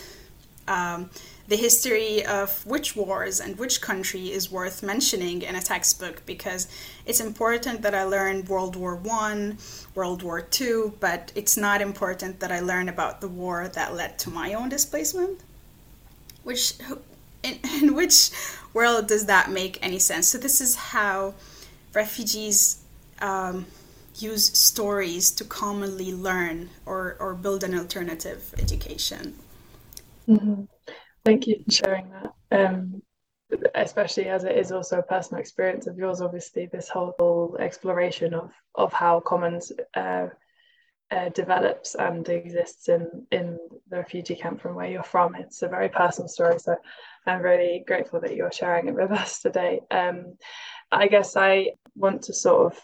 Um, 0.68 1.11
the 1.46 1.57
history 1.57 2.24
of 2.24 2.64
which 2.64 2.96
wars 2.96 3.40
and 3.40 3.59
which 3.59 3.80
country 3.80 4.33
is 4.33 4.50
worth 4.50 4.83
mentioning 4.83 5.42
in 5.42 5.54
a 5.54 5.61
textbook 5.61 6.24
because 6.24 6.68
it's 7.04 7.20
important 7.20 7.83
that 7.83 7.94
I 7.94 8.04
learn 8.04 8.46
World 8.46 8.76
War 8.76 8.96
One, 8.96 9.59
World 9.94 10.22
War 10.22 10.40
Two, 10.40 10.94
but 11.00 11.33
it's 11.35 11.57
not 11.57 11.83
important 11.83 12.40
that 12.40 12.50
I 12.50 12.61
learn 12.61 12.88
about 12.88 13.20
the 13.20 13.28
war 13.28 13.68
that 13.68 13.94
led 13.94 14.18
to 14.20 14.30
my 14.30 14.54
own 14.54 14.68
displacement. 14.70 15.40
Which, 16.44 16.74
in, 17.42 17.59
in 17.83 17.94
which 17.94 18.30
world 18.72 19.07
does 19.09 19.26
that 19.26 19.50
make 19.50 19.78
any 19.83 19.98
sense? 19.98 20.28
So 20.28 20.38
this 20.38 20.61
is 20.61 20.76
how 20.76 21.35
refugees. 21.92 22.80
Um, 23.20 23.66
use 24.16 24.57
stories 24.57 25.30
to 25.33 25.44
commonly 25.44 26.14
learn 26.14 26.70
or, 26.87 27.16
or 27.18 27.35
build 27.35 27.64
an 27.64 27.76
alternative 27.76 28.54
education. 28.59 29.35
Mm-hmm. 30.28 30.64
Thank 31.24 31.46
you 31.46 31.62
for 31.64 31.70
sharing 31.70 32.10
that. 32.10 32.32
Um, 32.50 33.02
especially 33.74 34.26
as 34.26 34.44
it 34.44 34.56
is 34.56 34.72
also 34.72 34.98
a 34.98 35.02
personal 35.02 35.40
experience 35.40 35.87
of 35.87 35.96
yours, 35.96 36.20
obviously, 36.20 36.66
this 36.66 36.88
whole 36.88 37.56
exploration 37.58 38.34
of 38.34 38.52
of 38.74 38.92
how 38.92 39.20
commons 39.20 39.72
uh, 39.94 40.26
uh, 41.10 41.28
develops 41.30 41.94
and 41.94 42.28
exists 42.28 42.88
in 42.88 43.26
in 43.30 43.58
the 43.88 43.98
refugee 43.98 44.34
camp 44.34 44.60
from 44.60 44.74
where 44.74 44.88
you're 44.88 45.02
from. 45.02 45.34
It's 45.34 45.62
a 45.62 45.68
very 45.68 45.88
personal 45.88 46.28
story, 46.28 46.58
so 46.58 46.76
I'm 47.26 47.40
really 47.40 47.84
grateful 47.87 48.20
that 48.20 48.37
you're 48.37 48.52
sharing 48.52 48.88
it 48.88 48.94
with 48.94 49.10
us 49.10 49.40
today. 49.40 49.80
Um, 49.90 50.37
I 50.90 51.08
guess 51.08 51.37
I 51.37 51.72
want 51.94 52.22
to 52.22 52.34
sort 52.34 52.72
of 52.72 52.80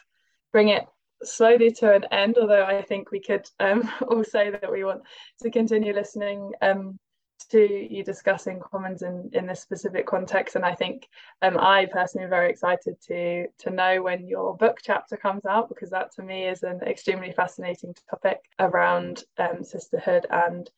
bring 0.53 0.69
it 0.69 0.87
slowly 1.23 1.71
to 1.73 1.93
an 1.95 2.05
end, 2.11 2.39
although 2.39 2.65
I 2.65 2.83
think 2.83 3.11
we 3.11 3.21
could 3.21 3.47
um, 3.59 3.91
all 4.09 4.25
say 4.25 4.51
that 4.51 4.71
we 4.73 4.85
want 4.85 5.03
to 5.43 5.51
continue 5.51 5.93
listening 5.93 6.53
um, 6.63 6.99
to 7.47 7.87
you 7.91 8.05
discussing 8.05 8.61
commons 8.61 9.03
in 9.03 9.31
in 9.33 9.47
this 9.47 9.61
specific 9.61 10.07
context. 10.07 10.57
And 10.57 10.65
i 10.65 10.75
think 10.75 11.09
um, 11.43 11.59
i 11.59 11.87
personally 11.87 12.25
am 12.25 12.31
very 12.31 12.51
excited 12.51 13.01
to 13.09 13.47
to 13.59 13.71
know 13.71 14.03
when 14.03 14.27
your 14.27 14.57
book 14.57 14.79
chapter 14.83 15.17
comes 15.17 15.45
out 15.47 15.69
because 15.69 15.91
that 15.91 16.13
to 16.13 16.23
me 16.23 16.47
is 16.47 16.63
an 16.63 16.81
extremely 16.83 17.33
fascinating 17.33 17.95
topic 18.09 18.41
around 18.59 19.25
um, 19.39 19.65
sisterhood 19.65 20.27
and 20.31 20.71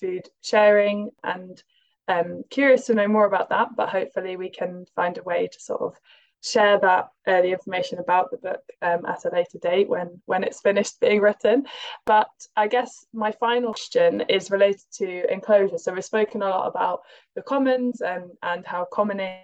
food 0.00 0.28
sharing. 0.42 1.10
And 1.22 1.62
um, 2.08 2.42
curious 2.50 2.86
to 2.86 2.94
know 2.94 3.08
more 3.08 3.26
about 3.26 3.48
that 3.48 3.68
but 3.76 3.88
hopefully 3.88 4.36
we 4.36 4.50
can 4.50 4.84
find 4.94 5.16
a 5.16 5.22
way 5.22 5.48
to 5.50 5.60
sort 5.60 5.80
of 5.80 5.98
share 6.44 6.78
that 6.78 7.08
uh, 7.26 7.40
the 7.40 7.52
information 7.52 7.98
about 7.98 8.30
the 8.30 8.36
book 8.36 8.60
um, 8.82 9.06
at 9.06 9.24
a 9.24 9.30
later 9.30 9.58
date 9.62 9.88
when 9.88 10.20
when 10.26 10.44
it's 10.44 10.60
finished 10.60 11.00
being 11.00 11.20
written. 11.20 11.66
But 12.04 12.30
i 12.56 12.68
guess 12.68 13.06
my 13.12 13.32
final 13.32 13.72
question 13.72 14.22
is 14.28 14.50
related 14.50 14.84
to 14.98 15.32
enclosure. 15.32 15.78
So 15.78 15.92
we've 15.92 16.04
spoken 16.04 16.42
a 16.42 16.48
lot 16.48 16.66
about 16.66 17.00
the 17.34 17.42
commons 17.42 18.02
and 18.02 18.30
and 18.42 18.66
how 18.66 18.86
commoning 18.92 19.40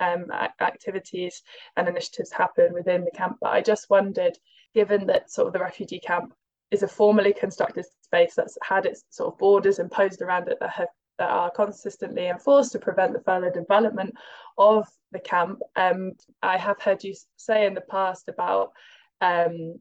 um, 0.00 0.26
activities 0.60 1.42
and 1.76 1.88
initiatives 1.88 2.30
happen 2.30 2.72
within 2.72 3.04
the 3.04 3.10
camp. 3.10 3.38
But 3.40 3.50
i 3.50 3.60
just 3.60 3.90
wondered 3.90 4.38
given 4.74 5.06
that 5.06 5.30
sort 5.30 5.48
of 5.48 5.52
the 5.52 5.58
refugee 5.58 6.00
camp 6.00 6.32
is 6.70 6.82
a 6.82 6.88
formally 6.88 7.32
constructed 7.32 7.84
space 8.02 8.34
that's 8.34 8.58
had 8.62 8.86
its 8.86 9.04
sort 9.10 9.32
of 9.32 9.38
borders 9.38 9.78
imposed 9.78 10.20
around 10.22 10.48
it 10.48 10.58
that 10.60 10.70
have 10.70 10.88
that 11.18 11.30
are 11.30 11.50
consistently 11.50 12.28
enforced 12.28 12.72
to 12.72 12.78
prevent 12.78 13.12
the 13.12 13.20
further 13.20 13.50
development 13.50 14.14
of 14.58 14.86
the 15.12 15.18
camp. 15.18 15.60
Um, 15.76 16.12
I 16.42 16.58
have 16.58 16.80
heard 16.80 17.02
you 17.02 17.14
say 17.36 17.66
in 17.66 17.74
the 17.74 17.80
past 17.80 18.28
about 18.28 18.72
um, 19.20 19.78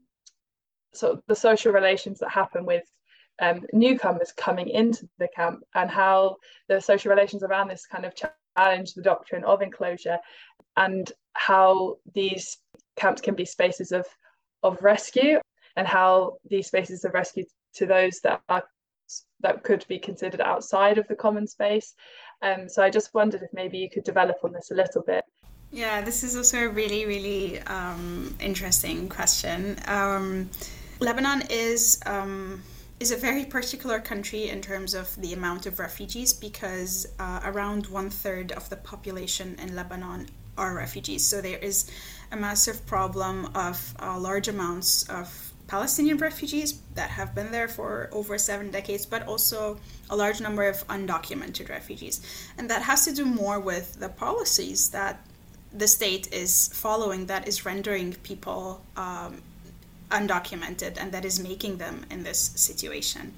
sort 0.94 1.14
of 1.14 1.24
the 1.28 1.36
social 1.36 1.72
relations 1.72 2.20
that 2.20 2.30
happen 2.30 2.66
with 2.66 2.84
um, 3.42 3.66
newcomers 3.74 4.32
coming 4.32 4.70
into 4.70 5.08
the 5.20 5.28
camp 5.36 5.64
and 5.74 5.90
how 5.90 6.38
the 6.70 6.80
social 6.80 7.10
relations 7.10 7.44
around 7.44 7.70
this 7.70 7.86
kind 7.86 8.06
of 8.06 8.14
challenge 8.16 8.94
the 8.94 9.02
doctrine 9.02 9.44
of 9.44 9.62
enclosure 9.62 10.18
and 10.78 11.12
how 11.34 11.98
these 12.14 12.58
camps 12.96 13.22
can 13.22 13.36
be 13.36 13.46
spaces 13.46 13.92
of 13.92 14.06
of 14.64 14.82
rescue 14.82 15.40
and 15.76 15.88
how 15.88 16.38
these 16.50 16.68
spaces 16.68 17.04
of 17.04 17.14
rescue 17.14 17.44
to 17.74 17.86
those 17.86 18.20
that 18.22 18.42
are 18.48 18.64
that 19.42 19.64
could 19.64 19.86
be 19.88 20.00
considered 20.00 20.42
outside 20.42 20.98
of 20.98 21.08
the 21.08 21.16
common 21.16 21.48
space. 21.48 21.96
Um, 22.42 22.68
so 22.68 22.84
I 22.84 22.90
just 22.90 23.14
wondered 23.14 23.42
if 23.44 23.50
maybe 23.54 23.78
you 23.78 23.90
could 23.90 24.04
develop 24.04 24.38
on 24.44 24.52
this 24.54 24.72
a 24.72 24.76
little 24.76 25.02
bit. 25.02 25.24
Yeah, 25.72 26.02
this 26.02 26.24
is 26.24 26.36
also 26.36 26.66
a 26.66 26.70
really, 26.70 27.06
really 27.06 27.60
um, 27.62 28.36
interesting 28.40 29.10
question. 29.10 29.78
Um, 29.88 30.50
Lebanon 31.00 31.44
is 31.50 32.02
um, 32.06 32.62
is 33.00 33.12
a 33.12 33.18
very 33.18 33.44
particular 33.44 34.00
country 34.00 34.48
in 34.50 34.62
terms 34.62 34.94
of 34.94 35.14
the 35.22 35.34
amount 35.34 35.66
of 35.66 35.80
refugees 35.80 36.32
because 36.32 37.06
uh, 37.20 37.42
around 37.44 37.88
one 37.88 38.10
third 38.10 38.54
of 38.54 38.70
the 38.70 38.78
population 38.78 39.58
in 39.62 39.76
Lebanon 39.76 40.28
are 40.58 40.74
refugees. 40.74 41.28
So 41.28 41.42
there 41.42 41.58
is 41.58 41.92
a 42.32 42.38
massive 42.38 42.86
problem 42.86 43.50
of 43.54 43.94
uh, 44.00 44.18
large 44.18 44.48
amounts 44.48 45.10
of 45.10 45.54
Palestinian 45.68 46.18
refugees 46.18 46.80
that 46.94 47.10
have 47.10 47.34
been 47.34 47.52
there 47.52 47.68
for 47.68 48.10
over 48.12 48.38
seven 48.38 48.70
decades, 48.72 49.06
but 49.06 49.28
also 49.28 49.80
a 50.10 50.16
large 50.16 50.40
number 50.40 50.64
of 50.64 50.88
undocumented 50.88 51.70
refugees. 51.70 52.22
And 52.58 52.70
that 52.70 52.84
has 52.84 53.06
to 53.06 53.14
do 53.14 53.26
more 53.26 53.60
with 53.60 54.00
the 54.00 54.10
policies 54.10 54.90
that 54.90 55.26
the 55.74 55.88
state 55.88 56.32
is 56.32 56.70
following 56.74 57.26
that 57.26 57.48
is 57.48 57.66
rendering 57.66 58.14
people 58.24 58.82
um, 58.96 59.42
undocumented 60.10 60.98
and 60.98 61.12
that 61.12 61.26
is 61.26 61.40
making 61.40 61.78
them 61.78 62.06
in 62.10 62.24
this 62.24 62.40
situation. 62.56 63.34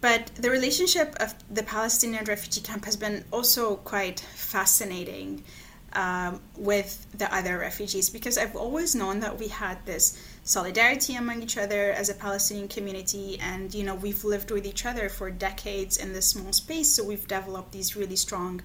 But 0.00 0.26
the 0.34 0.50
relationship 0.50 1.14
of 1.20 1.34
the 1.50 1.62
Palestinian 1.62 2.24
refugee 2.24 2.60
camp 2.62 2.84
has 2.86 2.96
been 2.96 3.24
also 3.30 3.76
quite 3.76 4.20
fascinating 4.20 5.44
um, 5.92 6.40
with 6.56 7.06
the 7.16 7.32
other 7.34 7.58
refugees 7.58 8.08
because 8.10 8.38
I've 8.38 8.56
always 8.56 8.94
known 8.94 9.20
that 9.20 9.38
we 9.38 9.48
had 9.48 9.84
this 9.86 10.16
solidarity 10.44 11.14
among 11.14 11.42
each 11.42 11.58
other 11.58 11.92
as 11.92 12.08
a 12.08 12.14
Palestinian 12.14 12.68
community, 12.68 13.38
and 13.40 13.74
you 13.74 13.84
know 13.84 13.94
we've 13.94 14.24
lived 14.24 14.50
with 14.50 14.66
each 14.66 14.86
other 14.86 15.08
for 15.08 15.30
decades 15.30 15.96
in 15.96 16.12
this 16.12 16.26
small 16.26 16.52
space, 16.52 16.90
so 16.94 17.04
we've 17.04 17.28
developed 17.28 17.72
these 17.72 17.96
really 17.96 18.16
strong 18.16 18.62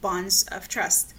bonds 0.00 0.44
of 0.44 0.68
trust. 0.68 1.14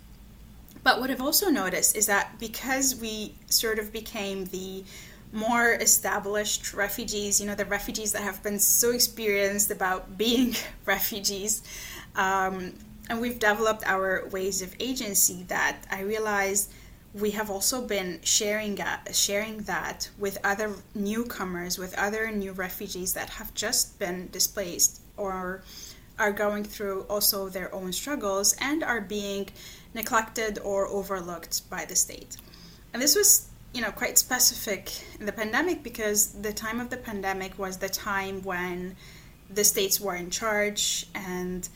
But 0.84 1.00
what 1.00 1.12
I've 1.12 1.22
also 1.22 1.50
noticed 1.50 1.96
is 1.96 2.06
that 2.08 2.40
because 2.40 2.96
we 2.96 3.36
sort 3.48 3.80
of 3.80 3.92
became 3.92 4.46
the 4.46 4.84
more 5.32 5.74
established 5.74 6.74
refugees, 6.74 7.40
you 7.40 7.46
know, 7.46 7.56
the 7.56 7.66
refugees 7.66 8.14
that 8.14 8.24
have 8.24 8.42
been 8.42 8.60
so 8.60 8.92
experienced 8.92 9.70
about 9.70 10.18
being 10.18 10.56
refugees, 10.86 11.62
um, 12.16 12.74
and 13.10 13.20
we've 13.22 13.40
developed 13.40 13.84
our 13.86 14.28
ways 14.32 14.62
of 14.62 14.76
agency 14.80 15.44
that 15.48 15.78
I 15.92 16.02
realized 16.02 16.72
we 17.14 17.32
have 17.32 17.50
also 17.50 17.86
been 17.86 18.20
sharing 18.24 18.76
that, 18.76 19.16
sharing 19.16 19.58
that 19.64 20.10
with 20.18 20.38
other 20.44 20.76
newcomers, 20.94 21.78
with 21.78 21.98
other 21.98 22.32
new 22.32 22.52
refugees 22.52 23.14
that 23.14 23.30
have 23.32 23.54
just 23.54 23.98
been 23.98 24.30
displaced 24.32 25.02
or 25.18 25.64
are 26.20 26.32
going 26.32 26.64
through 26.64 27.04
also 27.04 27.50
their 27.50 27.74
own 27.74 27.92
struggles 27.94 28.56
and 28.60 28.84
are 28.84 29.02
being 29.02 29.48
neglected 29.94 30.60
or 30.64 30.88
overlooked 30.88 31.68
by 31.70 31.86
the 31.86 31.96
state. 31.96 32.38
And 32.94 33.02
this 33.02 33.16
was, 33.16 33.48
you 33.74 33.82
know, 33.82 33.92
quite 33.92 34.18
specific 34.18 34.92
in 35.20 35.26
the 35.26 35.32
pandemic 35.32 35.82
because 35.82 36.34
the 36.34 36.54
time 36.54 36.80
of 36.80 36.90
the 36.90 36.98
pandemic 36.98 37.58
was 37.58 37.78
the 37.78 37.90
time 37.90 38.44
when 38.44 38.96
the 39.50 39.64
states 39.64 40.00
were 40.00 40.16
in 40.16 40.30
charge 40.30 41.08
and 41.16 41.68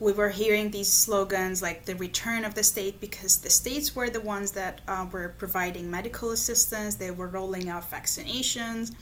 we 0.00 0.12
were 0.12 0.28
hearing 0.28 0.70
these 0.70 0.92
slogans 0.92 1.60
like 1.60 1.84
the 1.84 1.96
return 1.96 2.44
of 2.44 2.54
the 2.54 2.62
state 2.62 3.00
because 3.00 3.38
the 3.38 3.50
states 3.50 3.96
were 3.96 4.08
the 4.08 4.20
ones 4.20 4.52
that 4.52 4.80
uh, 4.86 5.06
were 5.10 5.34
providing 5.38 5.90
medical 5.90 6.30
assistance, 6.30 6.94
they 6.94 7.10
were 7.10 7.26
rolling 7.26 7.68
out 7.68 7.90
vaccinations, 7.90 8.94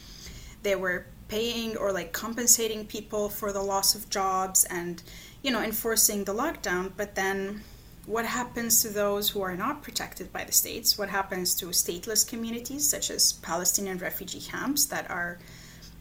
they 0.63 0.75
were 0.75 1.07
paying 1.29 1.77
or 1.77 1.93
like 1.93 2.13
compensating 2.13 2.87
people 2.87 3.29
for 3.29 3.53
the 3.53 3.63
loss 3.63 3.95
of 3.95 4.09
jobs 4.09 4.65
and 4.65 5.03
you 5.43 5.51
know 5.51 5.63
enforcing 5.63 6.25
the 6.25 6.33
lockdown. 6.33 6.91
But 6.97 7.15
then 7.15 7.63
what 8.07 8.25
happens 8.25 8.81
to 8.83 8.89
those 8.89 9.29
who 9.31 9.43
are 9.43 9.57
not 9.57 9.83
protected 9.83 10.33
by 10.33 10.45
the 10.45 10.53
states? 10.53 10.97
What 10.97 11.09
happens 11.11 11.55
to 11.57 11.67
stateless 11.67 12.27
communities 12.27 12.89
such 12.89 13.11
as 13.11 13.33
palestinian 13.33 13.99
refugee 13.99 14.41
camps 14.41 14.87
that 14.87 15.11
are 15.11 15.39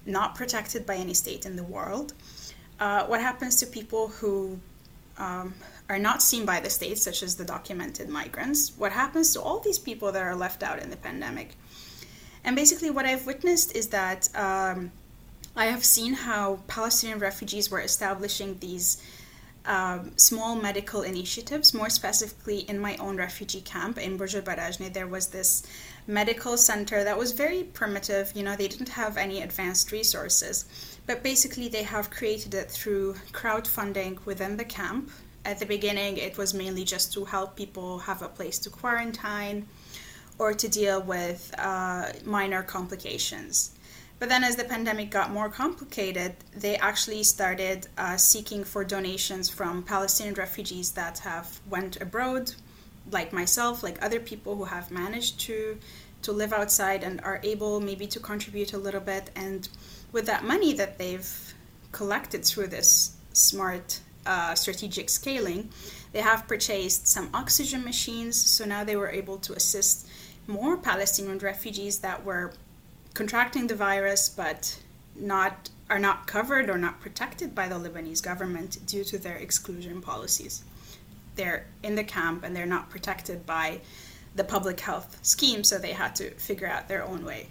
not 0.06 0.36
protected 0.36 0.86
by 0.86 0.96
any 0.96 1.16
state 1.16 1.46
in 1.46 1.58
the 1.58 1.64
world? 1.64 2.14
Uh, 2.80 3.06
what 3.08 3.22
happens 3.22 3.56
to 3.58 3.66
people 3.66 4.10
who 4.10 4.60
um, 5.18 5.54
are 5.90 6.00
not 6.00 6.22
seen 6.22 6.46
by 6.46 6.60
the 6.60 6.70
state, 6.70 6.98
such 6.98 7.24
as 7.24 7.36
the 7.36 7.46
documented 7.46 8.10
migrants, 8.10 8.74
what 8.78 8.92
happens 8.92 9.34
to 9.34 9.42
all 9.42 9.60
these 9.60 9.80
people 9.80 10.12
that 10.12 10.22
are 10.22 10.36
left 10.36 10.64
out 10.64 10.80
in 10.80 10.90
the 10.90 10.98
pandemic? 10.98 11.56
And 12.44 12.56
basically, 12.56 12.90
what 12.90 13.06
I've 13.06 13.26
witnessed 13.26 13.76
is 13.76 13.88
that 13.88 14.30
um, 14.36 14.92
I 15.56 15.66
have 15.66 15.84
seen 15.84 16.14
how 16.14 16.60
Palestinian 16.68 17.20
refugees 17.20 17.72
were 17.72 17.82
establishing 17.82 18.58
these 18.60 19.02
um, 19.66 20.12
small 20.18 20.56
medical 20.56 21.02
initiatives. 21.02 21.74
More 21.74 21.90
specifically, 21.90 22.60
in 22.60 22.78
my 22.80 22.98
own 22.98 23.18
refugee 23.18 23.62
camp 23.62 23.98
in 23.98 24.18
Burj 24.18 24.36
al 24.36 24.44
there 24.92 25.08
was 25.08 25.28
this 25.28 25.64
medical 26.08 26.56
center 26.58 27.04
that 27.04 27.18
was 27.18 27.32
very 27.32 27.64
primitive. 27.64 28.32
You 28.36 28.44
know, 28.44 28.56
they 28.56 28.68
didn't 28.68 28.90
have 28.90 29.18
any 29.18 29.42
advanced 29.42 29.92
resources. 29.92 30.66
But 31.08 31.22
basically, 31.22 31.68
they 31.68 31.84
have 31.84 32.10
created 32.10 32.54
it 32.54 32.72
through 32.72 33.16
crowdfunding 33.32 34.26
within 34.26 34.58
the 34.58 34.66
camp. 34.66 35.12
At 35.44 35.60
the 35.60 35.66
beginning, 35.66 36.18
it 36.18 36.38
was 36.38 36.54
mainly 36.54 36.84
just 36.84 37.14
to 37.14 37.26
help 37.26 37.56
people 37.56 38.00
have 38.00 38.24
a 38.24 38.28
place 38.28 38.58
to 38.60 38.70
quarantine 38.72 39.68
or 40.40 40.54
to 40.54 40.68
deal 40.68 41.02
with 41.02 41.54
uh, 41.58 42.12
minor 42.26 42.64
complications. 42.64 43.72
But 44.18 44.30
then, 44.30 44.44
as 44.44 44.56
the 44.56 44.64
pandemic 44.64 45.12
got 45.12 45.30
more 45.32 45.50
complicated, 45.50 46.36
they 46.56 46.78
actually 46.78 47.24
started 47.24 47.88
uh, 47.98 48.18
seeking 48.18 48.64
for 48.64 48.84
donations 48.84 49.50
from 49.50 49.84
Palestinian 49.84 50.36
refugees 50.36 50.92
that 50.92 51.20
have 51.20 51.60
went 51.70 52.02
abroad, 52.02 52.54
like 53.12 53.34
myself, 53.34 53.84
like 53.84 54.02
other 54.02 54.20
people 54.20 54.56
who 54.56 54.64
have 54.64 54.90
managed 54.90 55.40
to 55.42 55.78
to 56.22 56.32
live 56.32 56.54
outside 56.54 57.04
and 57.04 57.22
are 57.22 57.40
able 57.44 57.80
maybe 57.80 58.08
to 58.08 58.20
contribute 58.20 58.74
a 58.74 58.78
little 58.80 59.00
bit 59.00 59.30
and 59.36 59.70
with 60.16 60.28
that 60.28 60.46
money 60.46 60.72
that 60.72 60.98
they've 60.98 61.54
collected 61.92 62.46
through 62.46 62.68
this 62.68 63.18
smart 63.34 64.00
uh, 64.26 64.56
strategic 64.56 65.10
scaling, 65.10 65.70
they 66.14 66.22
have 66.22 66.48
purchased 66.48 67.06
some 67.06 67.30
oxygen 67.34 67.84
machines. 67.84 68.40
So 68.40 68.64
now 68.64 68.86
they 68.86 68.96
were 68.96 69.10
able 69.10 69.38
to 69.40 69.52
assist 69.52 70.08
more 70.48 70.78
Palestinian 70.78 71.40
refugees 71.40 72.00
that 72.00 72.24
were 72.24 72.54
contracting 73.14 73.68
the 73.68 73.76
virus 73.76 74.30
but 74.30 74.80
not 75.18 75.70
are 75.90 76.00
not 76.00 76.28
covered 76.28 76.70
or 76.70 76.78
not 76.78 77.02
protected 77.02 77.54
by 77.54 77.68
the 77.68 77.76
Lebanese 77.76 78.24
government 78.24 78.86
due 78.88 79.04
to 79.04 79.18
their 79.18 79.36
exclusion 79.36 80.02
policies. 80.02 80.64
They're 81.36 81.68
in 81.84 81.96
the 81.96 82.06
camp 82.06 82.46
and 82.46 82.56
they're 82.56 82.66
not 82.66 82.90
protected 82.90 83.46
by 83.46 83.82
the 84.34 84.46
public 84.46 84.80
health 84.80 85.20
scheme, 85.24 85.64
so 85.66 85.78
they 85.78 85.92
had 85.92 86.16
to 86.16 86.32
figure 86.32 86.68
out 86.68 86.88
their 86.88 87.04
own 87.04 87.26
way. 87.26 87.50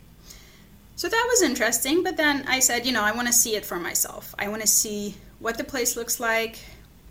So 0.96 1.08
that 1.08 1.26
was 1.28 1.42
interesting, 1.42 2.04
but 2.04 2.16
then 2.16 2.44
I 2.46 2.60
said, 2.60 2.86
you 2.86 2.92
know, 2.92 3.02
I 3.02 3.10
want 3.10 3.26
to 3.26 3.32
see 3.32 3.56
it 3.56 3.66
for 3.66 3.80
myself. 3.80 4.32
I 4.38 4.46
want 4.46 4.62
to 4.62 4.68
see 4.68 5.16
what 5.40 5.58
the 5.58 5.64
place 5.64 5.96
looks 5.96 6.20
like, 6.20 6.60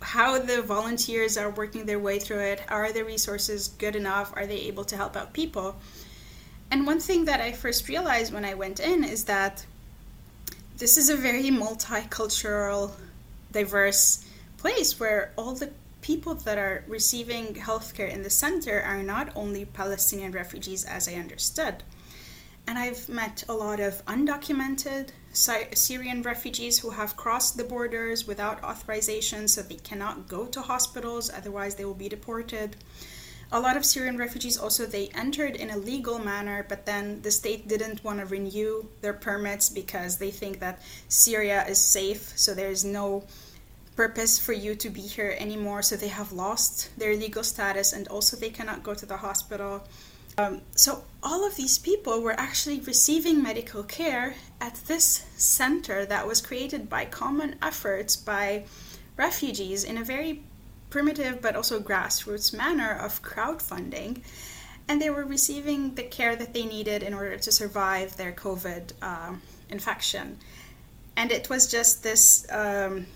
how 0.00 0.38
the 0.38 0.62
volunteers 0.62 1.36
are 1.36 1.50
working 1.50 1.84
their 1.84 1.98
way 1.98 2.18
through 2.18 2.40
it. 2.40 2.62
Are 2.68 2.92
the 2.92 3.04
resources 3.04 3.68
good 3.68 3.94
enough? 3.94 4.32
Are 4.36 4.46
they 4.46 4.60
able 4.60 4.84
to 4.84 4.96
help 4.96 5.16
out 5.16 5.34
people? 5.34 5.76
And 6.70 6.86
one 6.86 6.98
thing 6.98 7.26
that 7.26 7.42
I 7.42 7.52
first 7.52 7.86
realized 7.86 8.32
when 8.32 8.46
I 8.46 8.54
went 8.54 8.80
in 8.80 9.04
is 9.04 9.24
that 9.24 9.66
this 10.78 10.96
is 10.96 11.10
a 11.10 11.16
very 11.16 11.50
multicultural, 11.50 12.92
diverse 13.52 14.24
place 14.56 14.98
where 14.98 15.30
all 15.36 15.52
the 15.52 15.70
people 16.00 16.34
that 16.34 16.56
are 16.56 16.84
receiving 16.88 17.54
healthcare 17.54 18.10
in 18.10 18.22
the 18.22 18.30
center 18.30 18.80
are 18.80 19.02
not 19.02 19.30
only 19.36 19.66
Palestinian 19.66 20.32
refugees, 20.32 20.86
as 20.86 21.06
I 21.06 21.14
understood 21.14 21.82
and 22.66 22.78
I've 22.78 23.08
met 23.08 23.44
a 23.48 23.52
lot 23.52 23.80
of 23.80 24.04
undocumented 24.06 25.10
Syrian 25.32 26.22
refugees 26.22 26.78
who 26.78 26.90
have 26.90 27.16
crossed 27.16 27.56
the 27.56 27.64
borders 27.64 28.26
without 28.26 28.62
authorization, 28.62 29.48
so 29.48 29.62
they 29.62 29.74
cannot 29.76 30.28
go 30.28 30.46
to 30.46 30.60
hospitals, 30.60 31.30
otherwise, 31.30 31.74
they 31.74 31.84
will 31.84 31.94
be 31.94 32.08
deported. 32.08 32.76
A 33.52 33.60
lot 33.60 33.76
of 33.76 33.84
Syrian 33.84 34.16
refugees 34.16 34.56
also 34.56 34.86
they 34.86 35.08
entered 35.14 35.56
in 35.56 35.70
a 35.70 35.76
legal 35.76 36.18
manner, 36.18 36.64
but 36.68 36.86
then 36.86 37.20
the 37.22 37.30
state 37.30 37.68
didn't 37.68 38.02
want 38.02 38.20
to 38.20 38.26
renew 38.26 38.86
their 39.00 39.12
permits 39.12 39.68
because 39.68 40.18
they 40.18 40.30
think 40.30 40.60
that 40.60 40.80
Syria 41.08 41.64
is 41.68 41.80
safe, 41.80 42.32
so 42.36 42.54
there's 42.54 42.84
no 42.84 43.24
purpose 43.96 44.38
for 44.38 44.52
you 44.52 44.74
to 44.74 44.90
be 44.90 45.02
here 45.02 45.36
anymore. 45.38 45.82
So 45.82 45.96
they 45.96 46.08
have 46.08 46.32
lost 46.32 46.96
their 46.98 47.14
legal 47.16 47.44
status, 47.44 47.92
and 47.92 48.08
also 48.08 48.36
they 48.36 48.50
cannot 48.50 48.82
go 48.82 48.94
to 48.94 49.06
the 49.06 49.16
hospital 49.16 49.86
Um, 50.36 50.62
so 50.74 51.04
all 51.24 51.46
of 51.46 51.56
these 51.56 51.78
people 51.78 52.20
were 52.20 52.38
actually 52.38 52.80
receiving 52.80 53.42
medical 53.42 53.82
care 53.82 54.34
at 54.60 54.74
this 54.86 55.24
center 55.36 56.04
that 56.04 56.26
was 56.26 56.42
created 56.42 56.90
by 56.90 57.06
common 57.06 57.56
efforts 57.62 58.14
by 58.14 58.64
refugees 59.16 59.84
in 59.84 59.96
a 59.96 60.04
very 60.04 60.42
primitive 60.90 61.40
but 61.40 61.56
also 61.56 61.80
grassroots 61.80 62.54
manner 62.54 62.92
of 62.92 63.22
crowdfunding. 63.22 64.20
And 64.86 65.00
they 65.00 65.08
were 65.08 65.24
receiving 65.24 65.94
the 65.94 66.02
care 66.02 66.36
that 66.36 66.52
they 66.52 66.66
needed 66.66 67.02
in 67.02 67.14
order 67.14 67.38
to 67.38 67.50
survive 67.50 68.18
their 68.18 68.32
COVID 68.32 68.92
uh, 69.00 69.32
infection. 69.70 70.36
And 71.16 71.32
it 71.32 71.48
was 71.48 71.70
just 71.70 72.02
this 72.02 72.46
um, 72.50 73.06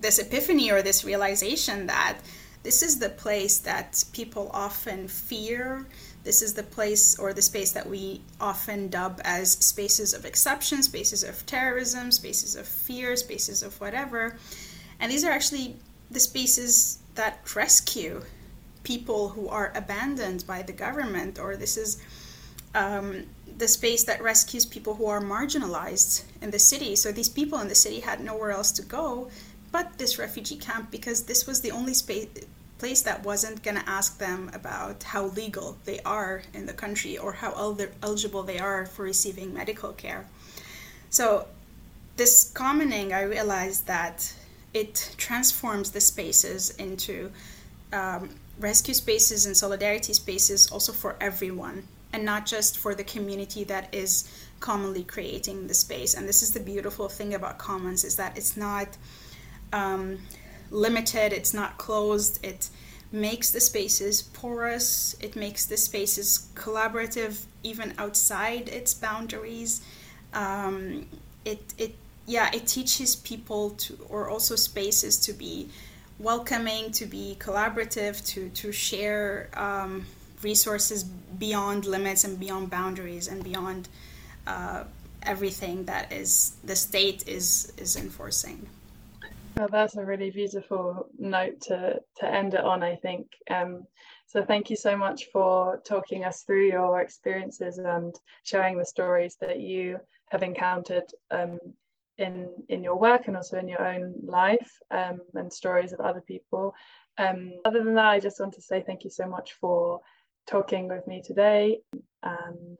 this 0.00 0.18
epiphany 0.18 0.70
or 0.70 0.82
this 0.82 1.02
realization 1.02 1.86
that 1.86 2.18
this 2.62 2.82
is 2.82 2.98
the 2.98 3.10
place 3.10 3.58
that 3.60 4.04
people 4.12 4.50
often 4.52 5.08
fear. 5.08 5.86
This 6.26 6.42
is 6.42 6.54
the 6.54 6.64
place 6.64 7.16
or 7.20 7.32
the 7.32 7.40
space 7.40 7.70
that 7.70 7.88
we 7.88 8.20
often 8.40 8.88
dub 8.88 9.20
as 9.22 9.52
spaces 9.52 10.12
of 10.12 10.24
exception, 10.24 10.82
spaces 10.82 11.22
of 11.22 11.46
terrorism, 11.46 12.10
spaces 12.10 12.56
of 12.56 12.66
fear, 12.66 13.14
spaces 13.14 13.62
of 13.62 13.80
whatever. 13.80 14.36
And 14.98 15.12
these 15.12 15.24
are 15.24 15.30
actually 15.30 15.76
the 16.10 16.18
spaces 16.18 16.98
that 17.14 17.54
rescue 17.54 18.22
people 18.82 19.28
who 19.28 19.48
are 19.48 19.70
abandoned 19.76 20.44
by 20.48 20.62
the 20.62 20.72
government, 20.72 21.38
or 21.38 21.56
this 21.56 21.76
is 21.76 22.02
um, 22.74 23.26
the 23.56 23.68
space 23.68 24.02
that 24.02 24.20
rescues 24.20 24.66
people 24.66 24.96
who 24.96 25.06
are 25.06 25.20
marginalized 25.20 26.24
in 26.42 26.50
the 26.50 26.58
city. 26.58 26.96
So 26.96 27.12
these 27.12 27.28
people 27.28 27.60
in 27.60 27.68
the 27.68 27.76
city 27.76 28.00
had 28.00 28.18
nowhere 28.18 28.50
else 28.50 28.72
to 28.72 28.82
go 28.82 29.30
but 29.72 29.98
this 29.98 30.18
refugee 30.18 30.56
camp 30.56 30.90
because 30.90 31.24
this 31.24 31.46
was 31.46 31.60
the 31.60 31.70
only 31.70 31.92
space 31.92 32.28
place 32.78 33.02
that 33.02 33.24
wasn't 33.24 33.62
going 33.62 33.76
to 33.76 33.88
ask 33.88 34.18
them 34.18 34.50
about 34.52 35.02
how 35.02 35.26
legal 35.26 35.76
they 35.84 36.00
are 36.00 36.42
in 36.52 36.66
the 36.66 36.72
country 36.72 37.16
or 37.16 37.32
how 37.32 37.52
el- 37.52 37.78
eligible 38.02 38.42
they 38.42 38.58
are 38.58 38.86
for 38.86 39.02
receiving 39.02 39.54
medical 39.54 39.92
care. 39.92 40.26
So, 41.10 41.46
this 42.16 42.50
commoning, 42.54 43.12
I 43.12 43.22
realized 43.22 43.86
that 43.86 44.32
it 44.72 45.14
transforms 45.16 45.90
the 45.90 46.00
spaces 46.00 46.70
into 46.76 47.30
um, 47.92 48.30
rescue 48.58 48.94
spaces 48.94 49.46
and 49.46 49.56
solidarity 49.56 50.12
spaces 50.12 50.70
also 50.70 50.92
for 50.92 51.16
everyone 51.20 51.86
and 52.12 52.24
not 52.24 52.46
just 52.46 52.78
for 52.78 52.94
the 52.94 53.04
community 53.04 53.64
that 53.64 53.94
is 53.94 54.30
commonly 54.60 55.04
creating 55.04 55.66
the 55.66 55.74
space. 55.74 56.14
And 56.14 56.28
this 56.28 56.42
is 56.42 56.52
the 56.52 56.60
beautiful 56.60 57.08
thing 57.08 57.34
about 57.34 57.58
commons 57.58 58.04
is 58.04 58.16
that 58.16 58.36
it's 58.38 58.56
not 58.56 58.88
um, 59.72 60.18
limited, 60.70 61.32
it's 61.32 61.54
not 61.54 61.78
closed, 61.78 62.44
it 62.44 62.68
makes 63.12 63.50
the 63.50 63.60
spaces 63.60 64.22
porous, 64.22 65.14
it 65.20 65.36
makes 65.36 65.66
the 65.66 65.76
spaces 65.76 66.48
collaborative 66.54 67.44
even 67.62 67.94
outside 67.98 68.68
its 68.68 68.94
boundaries. 68.94 69.80
Um, 70.32 71.06
it, 71.44 71.62
it, 71.78 71.94
yeah, 72.26 72.50
it 72.52 72.66
teaches 72.66 73.16
people 73.16 73.70
to, 73.70 73.98
or 74.08 74.28
also 74.28 74.56
spaces 74.56 75.18
to 75.20 75.32
be 75.32 75.68
welcoming, 76.18 76.90
to 76.92 77.06
be 77.06 77.36
collaborative, 77.38 78.24
to, 78.26 78.48
to 78.50 78.72
share 78.72 79.48
um, 79.54 80.06
resources 80.42 81.04
beyond 81.04 81.84
limits 81.84 82.24
and 82.24 82.38
beyond 82.38 82.70
boundaries 82.70 83.28
and 83.28 83.42
beyond 83.44 83.88
uh, 84.46 84.84
everything 85.22 85.84
that 85.84 86.12
is 86.12 86.54
the 86.64 86.76
state 86.76 87.26
is 87.26 87.72
is 87.76 87.96
enforcing. 87.96 88.66
Well, 89.56 89.68
that's 89.72 89.96
a 89.96 90.04
really 90.04 90.30
beautiful 90.30 91.08
note 91.18 91.62
to, 91.62 91.98
to 92.18 92.26
end 92.26 92.52
it 92.52 92.60
on, 92.60 92.82
I 92.82 92.96
think. 92.96 93.26
Um, 93.50 93.84
so 94.26 94.44
thank 94.44 94.68
you 94.68 94.76
so 94.76 94.96
much 94.96 95.26
for 95.32 95.80
talking 95.86 96.24
us 96.24 96.42
through 96.42 96.66
your 96.66 97.00
experiences 97.00 97.78
and 97.78 98.14
sharing 98.44 98.76
the 98.76 98.84
stories 98.84 99.36
that 99.40 99.58
you 99.60 99.98
have 100.30 100.42
encountered 100.42 101.04
um, 101.30 101.58
in 102.18 102.48
in 102.68 102.82
your 102.82 102.98
work 102.98 103.28
and 103.28 103.36
also 103.36 103.58
in 103.58 103.68
your 103.68 103.86
own 103.86 104.14
life 104.22 104.70
um, 104.90 105.20
and 105.34 105.50
stories 105.50 105.92
of 105.92 106.00
other 106.00 106.20
people. 106.20 106.74
Um, 107.16 107.52
other 107.64 107.82
than 107.82 107.94
that, 107.94 108.08
I 108.08 108.20
just 108.20 108.40
want 108.40 108.52
to 108.54 108.62
say 108.62 108.82
thank 108.82 109.04
you 109.04 109.10
so 109.10 109.26
much 109.26 109.54
for 109.54 110.00
talking 110.46 110.86
with 110.86 111.06
me 111.06 111.22
today. 111.24 111.78
And 112.22 112.78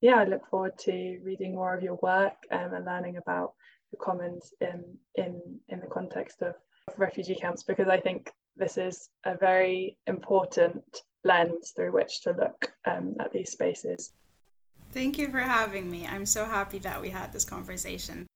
yeah, 0.00 0.16
I 0.16 0.24
look 0.24 0.46
forward 0.48 0.78
to 0.80 1.18
reading 1.22 1.54
more 1.54 1.74
of 1.74 1.82
your 1.82 1.98
work 2.02 2.36
um, 2.50 2.72
and 2.72 2.84
learning 2.86 3.18
about 3.18 3.52
commons 3.96 4.52
in 4.60 4.84
in 5.14 5.40
in 5.68 5.80
the 5.80 5.86
context 5.86 6.42
of, 6.42 6.54
of 6.88 6.98
refugee 6.98 7.34
camps 7.34 7.62
because 7.62 7.88
I 7.88 8.00
think 8.00 8.32
this 8.56 8.78
is 8.78 9.08
a 9.24 9.36
very 9.36 9.96
important 10.06 11.02
lens 11.24 11.72
through 11.74 11.92
which 11.92 12.22
to 12.22 12.32
look 12.32 12.72
um, 12.86 13.16
at 13.20 13.32
these 13.32 13.50
spaces. 13.50 14.12
Thank 14.92 15.18
you 15.18 15.28
for 15.28 15.40
having 15.40 15.90
me. 15.90 16.06
I'm 16.06 16.26
so 16.26 16.44
happy 16.44 16.78
that 16.80 17.00
we 17.00 17.10
had 17.10 17.32
this 17.32 17.44
conversation. 17.44 18.26